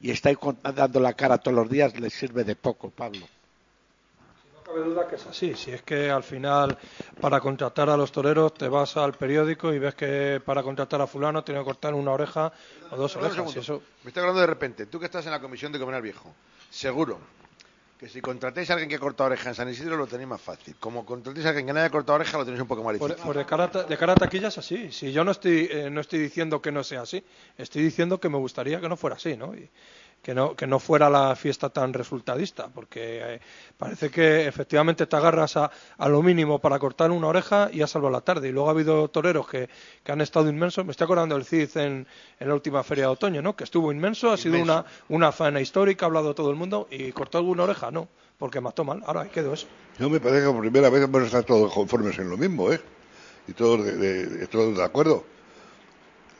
[0.00, 0.30] y está
[0.74, 3.26] dando la cara todos los días les sirve de poco, Pablo.
[4.66, 5.54] No cabe duda que es así.
[5.54, 6.76] Si es que al final
[7.20, 11.06] para contratar a los toreros te vas al periódico y ves que para contratar a
[11.06, 12.52] fulano tiene que cortar una oreja
[12.90, 13.56] o dos orejas.
[13.56, 13.82] eso...
[14.02, 14.86] Me está hablando de repente.
[14.86, 16.34] Tú que estás en la comisión de Comer Viejo,
[16.70, 17.18] seguro
[17.98, 20.76] que si contratéis a alguien que corta oreja en San Isidro lo tenéis más fácil.
[20.78, 23.16] Como contratéis a alguien que no haya cortado oreja lo tenéis un poco más difícil.
[23.24, 24.92] Pues, de, cara a, de cara a taquilla es así.
[24.92, 27.24] Si yo no estoy, eh, no estoy diciendo que no sea así,
[27.56, 29.54] estoy diciendo que me gustaría que no fuera así, ¿no?
[29.54, 29.70] Y,
[30.22, 33.40] que no, que no fuera la fiesta tan resultadista, porque eh,
[33.78, 35.70] parece que efectivamente te agarras a,
[36.08, 38.48] lo mínimo para cortar una oreja y has salvado la tarde.
[38.48, 39.68] Y luego ha habido toreros que,
[40.02, 40.84] que han estado inmensos.
[40.84, 42.06] Me estoy acordando del CID en,
[42.40, 43.54] en, la última feria de otoño, ¿no?
[43.54, 47.12] que estuvo inmenso, ha sido una, una faena histórica, ha hablado todo el mundo, y
[47.12, 48.08] cortó alguna oreja, no,
[48.38, 49.02] porque mató mal.
[49.06, 49.68] Ahora ahí quedó eso.
[49.98, 52.72] Yo me parece que por primera vez vamos a estar todos conformes en lo mismo,
[52.72, 52.80] ¿eh?
[53.48, 55.24] Y todos de, todos de acuerdo.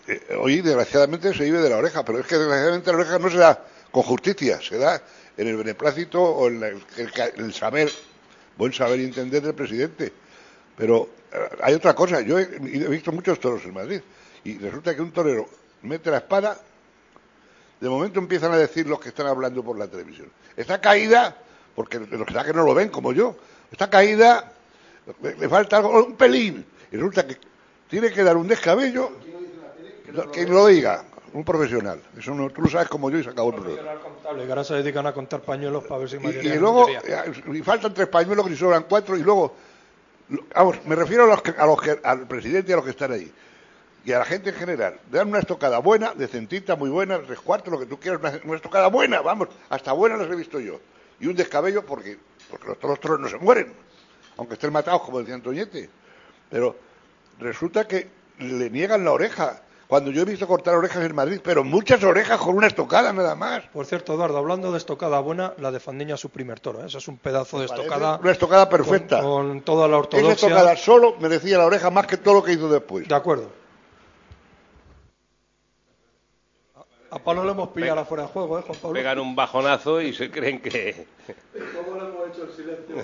[0.09, 3.29] Eh, hoy, desgraciadamente, se vive de la oreja, pero es que desgraciadamente la oreja no
[3.29, 5.03] se da con justicia, se da
[5.37, 7.91] en el beneplácito o en el, saber,
[8.57, 10.13] buen saber y entender del presidente.
[10.77, 14.01] Pero eh, hay otra cosa, yo he, visto muchos toros en Madrid
[14.45, 15.49] y resulta que un torero
[15.83, 16.57] mete la espada,
[17.81, 20.31] de momento empiezan a decir los que están hablando por la televisión.
[20.57, 21.37] Está caída,
[21.75, 23.37] porque los que no lo ven como yo,
[23.73, 24.53] está caída,
[25.21, 27.37] le, falta algo, un pelín, y resulta que
[27.91, 29.11] tiene que dar un descabello,
[30.33, 32.01] que lo diga, un profesional.
[32.17, 33.95] Eso no, tú lo sabes como yo y se acabó el problema.
[34.01, 36.87] contable, que ahora se dedican a contar pañuelos para ver si Y, y luego,
[37.53, 39.55] y faltan tres pañuelos y sobran cuatro, y luego,
[40.55, 42.93] vamos, me refiero a los, que, a los que, al presidente y a los que
[42.93, 43.31] están ahí.
[44.05, 47.73] Y a la gente en general, dan una estocada buena, decentita, muy buena, tres cuartos,
[47.73, 50.81] lo que tú quieras, una, estocada buena, vamos, hasta buena las he visto yo.
[51.19, 52.17] Y un descabello porque,
[52.51, 53.73] porque los, toros, toros no se mueren,
[54.37, 55.91] aunque estén matados, como decía Antoñete.
[56.49, 56.77] Pero
[57.41, 61.63] resulta que le niegan la oreja cuando yo he visto cortar orejas en Madrid, pero
[61.63, 63.65] muchas orejas con una estocada nada más.
[63.73, 66.83] Por cierto, Eduardo, hablando de estocada buena, la de Fandiña su primer toro.
[66.83, 66.87] ¿eh?
[66.87, 68.19] Eso es un pedazo de estocada.
[68.21, 69.23] Una estocada perfecta.
[69.23, 70.33] Con, toda la ortodoxia.
[70.33, 73.07] Esa estocada solo merecía la oreja más que todo lo que hizo después.
[73.07, 73.49] De acuerdo.
[77.11, 78.95] A Pablo le hemos pillado fuera de juego, ¿eh, Juan Pablo?
[78.95, 81.07] Pegan un bajonazo y se creen que.
[81.77, 82.97] ¿Cómo le hemos hecho el silencio?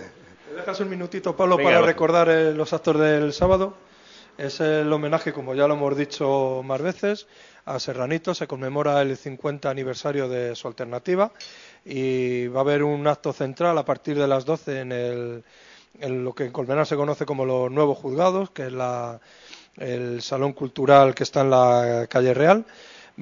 [0.51, 3.75] ¿Me dejas un minutito, Pablo, para recordar eh, los actos del sábado?
[4.39, 7.27] Es el homenaje, como ya lo hemos dicho más veces,
[7.67, 8.35] a Serranito.
[8.35, 11.33] Se conmemora el 50 aniversario de su alternativa
[11.85, 15.45] y va a haber un acto central a partir de las 12 en, el,
[16.25, 19.21] lo que en Colmenar se conoce como los nuevos juzgados, que es la,
[19.77, 22.65] el Salón Cultural que está en la calle Real.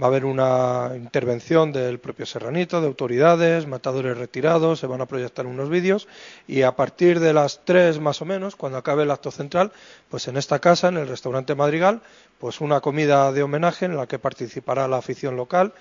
[0.00, 5.06] Va a haber una intervención del propio Serranito, de autoridades, matadores retirados, se van a
[5.06, 6.06] proyectar unos vídeos
[6.46, 9.72] y a partir de las tres más o menos, cuando acabe el acto central,
[10.08, 12.02] pues en esta casa, en el restaurante Madrigal,
[12.38, 15.72] pues una comida de homenaje en la que participará la afición local,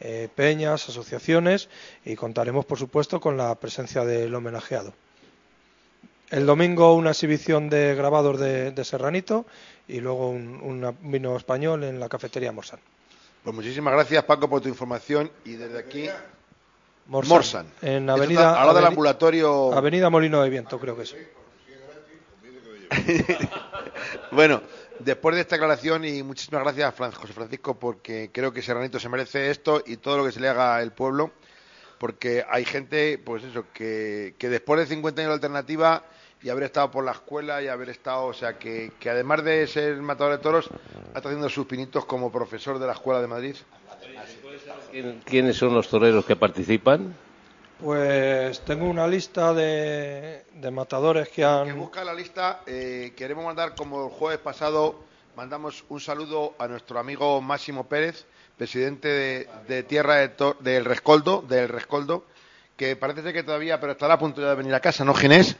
[0.00, 1.68] eh, peñas, asociaciones
[2.04, 4.92] y contaremos, por supuesto, con la presencia del homenajeado.
[6.30, 9.46] El domingo una exhibición de grabados de, Serranito
[9.86, 12.80] y luego un, vino español en la cafetería Morsan.
[13.44, 15.30] Pues muchísimas gracias Paco por tu información.
[15.44, 16.08] Y desde aquí
[17.06, 19.74] Morsan, en Avenida Ahora del ambulatorio.
[19.74, 21.14] Avenida Molino de Viento creo que es.
[24.32, 24.62] bueno,
[24.98, 29.50] después de esta aclaración y muchísimas gracias José Francisco porque creo que Serranito se merece
[29.50, 31.32] esto y todo lo que se le haga al pueblo
[31.98, 36.04] porque hay gente, pues eso, que, que después de 50 años de alternativa
[36.44, 39.66] y haber estado por la escuela y haber estado, o sea, que, que además de
[39.66, 40.68] ser matador de toros,
[41.06, 43.56] está haciendo sus pinitos como profesor de la Escuela de Madrid.
[45.24, 47.16] ¿Quiénes son los toreros que participan?
[47.80, 51.66] Pues tengo una lista de, de matadores que han...
[51.66, 55.02] Que busca la lista, eh, queremos mandar, como el jueves pasado,
[55.36, 58.26] mandamos un saludo a nuestro amigo Máximo Pérez,
[58.58, 60.28] presidente de, Tierra
[60.60, 62.26] del Rescoldo, del Rescoldo,
[62.76, 65.56] que parece ser que todavía, pero estará a punto de venir a casa, ¿no, Ginés?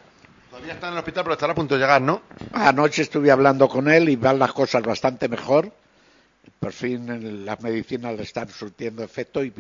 [0.55, 2.23] Todavía está en el hospital, pero estará a punto de llegar, ¿no?
[2.53, 5.73] Anoche estuve hablando con él y van las cosas bastante mejor.
[6.61, 9.51] Por fin las medicinas le están surtiendo efecto y,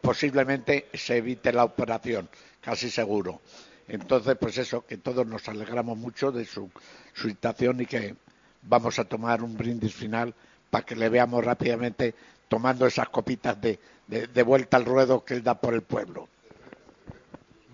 [0.00, 2.28] posiblemente se evite la operación,
[2.60, 3.40] casi seguro.
[3.88, 6.70] Entonces, pues eso, que todos nos alegramos mucho de su,
[7.12, 8.14] situación y que
[8.62, 10.32] vamos a tomar un brindis final
[10.70, 12.14] para que le veamos rápidamente
[12.46, 16.28] tomando esas copitas de, de vuelta al ruedo que él da por el pueblo.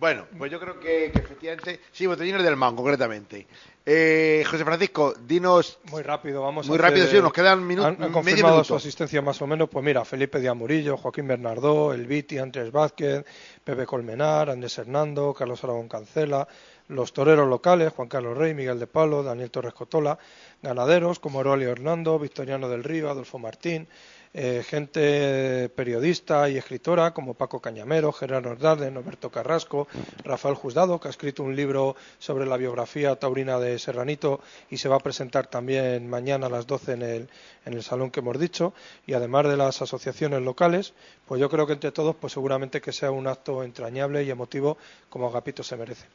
[0.02, 3.46] Bueno, pues yo creo que, efectivamente, sí, botellines del MAN, concretamente.
[3.86, 5.78] Eh, José Francisco, dinos.
[5.92, 7.94] Muy rápido, vamos Muy rápido, sí, nos quedan minutos.
[8.00, 12.08] Han, confirmado su asistencia más o menos, pues mira, Felipe de Amurillo, Joaquín Bernardó, El
[12.08, 13.24] Viti, Andrés Vázquez,
[13.62, 16.48] Pepe Colmenar, Andrés Hernando, Carlos Aragón Cancela,
[16.88, 20.18] los toreros locales, Juan Carlos Rey, Miguel de Palo, Daniel Torres Cotola,
[20.62, 23.86] ganaderos como Aurelio Hernando, Victoriano del Río, Adolfo Martín,
[24.34, 29.88] eh, gente periodista y escritora como Paco Cañamero, Gerardo Ordade, Roberto Carrasco,
[30.24, 34.88] Rafael Juzgado, que ha escrito un libro sobre la biografía taurina de Serranito y se
[34.88, 37.28] va a presentar también mañana a las 12 en el,
[37.66, 38.72] en el salón que hemos dicho,
[39.06, 40.94] y además de las asociaciones locales,
[41.26, 44.78] pues yo creo que entre todos, pues seguramente que sea un acto entrañable y emotivo
[45.08, 46.06] como Agapito se merece.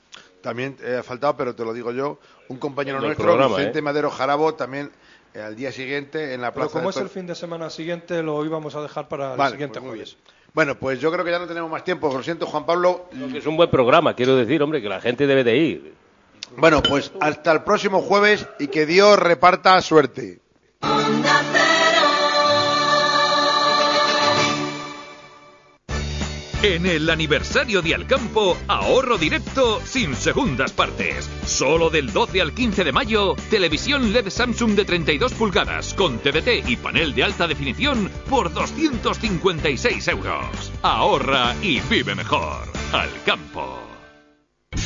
[0.42, 3.82] También eh, ha faltado, pero te lo digo yo, un compañero nuestro, Vicente ¿eh?
[3.82, 4.92] Madero Jarabo, también
[5.36, 6.70] al día siguiente en la plaza.
[6.70, 9.80] Pero como es el fin de semana siguiente, lo íbamos a dejar para el siguiente
[9.80, 10.18] pues jueves.
[10.54, 12.12] Bueno, pues yo creo que ya no tenemos más tiempo.
[12.12, 13.10] Lo siento, Juan Pablo.
[13.36, 15.94] es un buen programa, quiero decir, hombre, que la gente debe de ir.
[16.56, 20.40] Bueno, pues hasta el próximo jueves y que Dios reparta suerte.
[26.64, 31.30] En el aniversario de Alcampo, ahorro directo sin segundas partes.
[31.46, 36.68] Solo del 12 al 15 de mayo, televisión LED Samsung de 32 pulgadas con TDT
[36.68, 40.72] y panel de alta definición por 256 euros.
[40.82, 42.64] Ahorra y vive mejor.
[42.92, 43.87] Alcampo.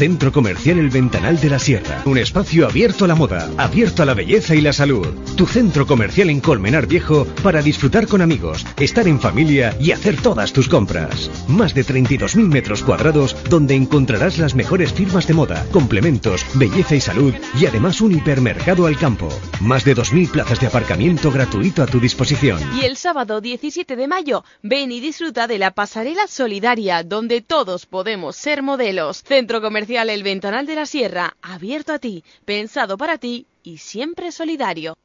[0.01, 2.01] Centro Comercial El Ventanal de la Sierra.
[2.05, 5.07] Un espacio abierto a la moda, abierto a la belleza y la salud.
[5.37, 10.19] Tu centro comercial en Colmenar Viejo para disfrutar con amigos, estar en familia y hacer
[10.19, 11.29] todas tus compras.
[11.47, 17.01] Más de 32.000 metros cuadrados donde encontrarás las mejores firmas de moda, complementos, belleza y
[17.01, 19.29] salud y además un hipermercado al campo.
[19.59, 22.59] Más de 2.000 plazas de aparcamiento gratuito a tu disposición.
[22.75, 27.85] Y el sábado 17 de mayo, ven y disfruta de la pasarela solidaria donde todos
[27.85, 29.21] podemos ser modelos.
[29.21, 34.31] Centro Comercial El Ventanal de la Sierra, abierto a ti, pensado para ti y siempre
[34.31, 34.95] solidario.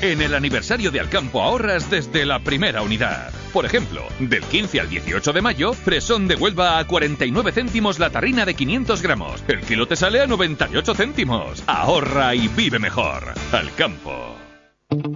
[0.00, 3.32] En el aniversario de Alcampo ahorras desde la primera unidad.
[3.52, 8.10] Por ejemplo, del 15 al 18 de mayo, fresón de Huelva a 49 céntimos la
[8.10, 9.42] tarrina de 500 gramos.
[9.48, 11.64] El kilo te sale a 98 céntimos.
[11.66, 13.34] Ahorra y vive mejor.
[13.50, 14.37] Alcampo.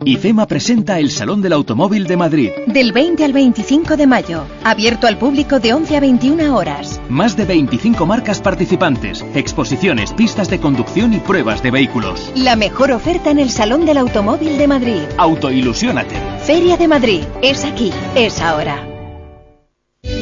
[0.04, 2.50] IFEMA presenta el Salón del Automóvil de Madrid.
[2.66, 4.44] Del 20 al 25 de mayo.
[4.64, 7.00] Abierto al público de 11 a 21 horas.
[7.08, 12.32] Más de 25 marcas participantes, exposiciones, pistas de conducción y pruebas de vehículos.
[12.36, 15.02] La mejor oferta en el Salón del Automóvil de Madrid.
[15.16, 16.16] Autoilusiónate.
[16.44, 17.22] Feria de Madrid.
[17.40, 17.92] Es aquí.
[18.14, 18.91] Es ahora.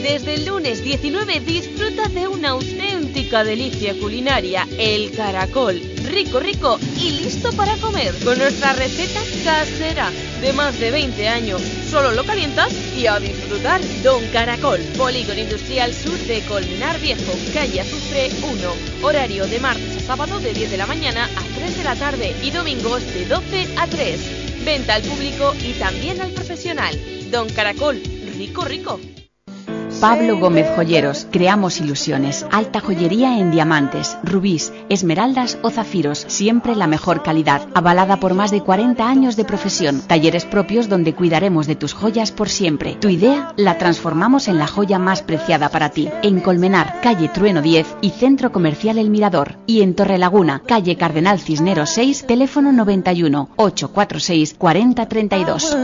[0.03, 7.11] Desde el lunes 19 disfruta de una auténtica delicia culinaria, el caracol, rico rico y
[7.13, 11.61] listo para comer, con nuestra receta casera de más de 20 años.
[11.91, 13.83] Solo lo calientas y a disfrutar.
[14.03, 20.01] Don Caracol, Polígono Industrial Sur de Colmenar Viejo, calle Azufre 1, horario de martes a
[20.01, 23.69] sábado de 10 de la mañana a 3 de la tarde y domingos de 12
[23.77, 24.65] a 3.
[24.65, 26.99] Venta al público y también al profesional.
[27.31, 28.01] Don Caracol,
[28.39, 28.99] rico, rico.
[30.01, 32.47] Pablo Gómez Joyeros, creamos ilusiones.
[32.51, 37.69] Alta joyería en diamantes, rubíes, esmeraldas o zafiros, siempre la mejor calidad.
[37.75, 40.01] Avalada por más de 40 años de profesión.
[40.01, 42.95] Talleres propios donde cuidaremos de tus joyas por siempre.
[42.95, 46.09] Tu idea la transformamos en la joya más preciada para ti.
[46.23, 49.57] En Colmenar, calle Trueno 10 y Centro Comercial El Mirador.
[49.67, 55.77] Y en Torrelaguna, calle Cardenal Cisneros 6, teléfono 91 846 4032.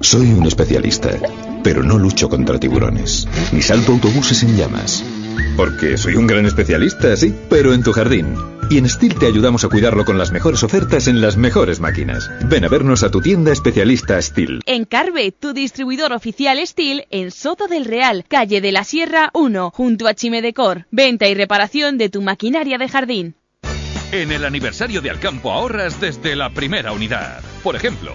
[0.00, 1.10] Soy un especialista,
[1.62, 5.04] pero no lucho contra tiburones, ni salto autobuses en llamas.
[5.56, 8.34] Porque soy un gran especialista, sí, pero en tu jardín.
[8.70, 12.30] Y en Steel te ayudamos a cuidarlo con las mejores ofertas en las mejores máquinas.
[12.46, 14.60] Ven a vernos a tu tienda especialista Steel.
[14.66, 20.08] Encarve, tu distribuidor oficial Steel en Soto del Real, calle de la Sierra 1, junto
[20.08, 20.86] a Chimedecor.
[20.90, 23.34] Venta y reparación de tu maquinaria de jardín.
[24.12, 27.42] En el aniversario de Alcampo ahorras desde la primera unidad.
[27.62, 28.12] Por ejemplo,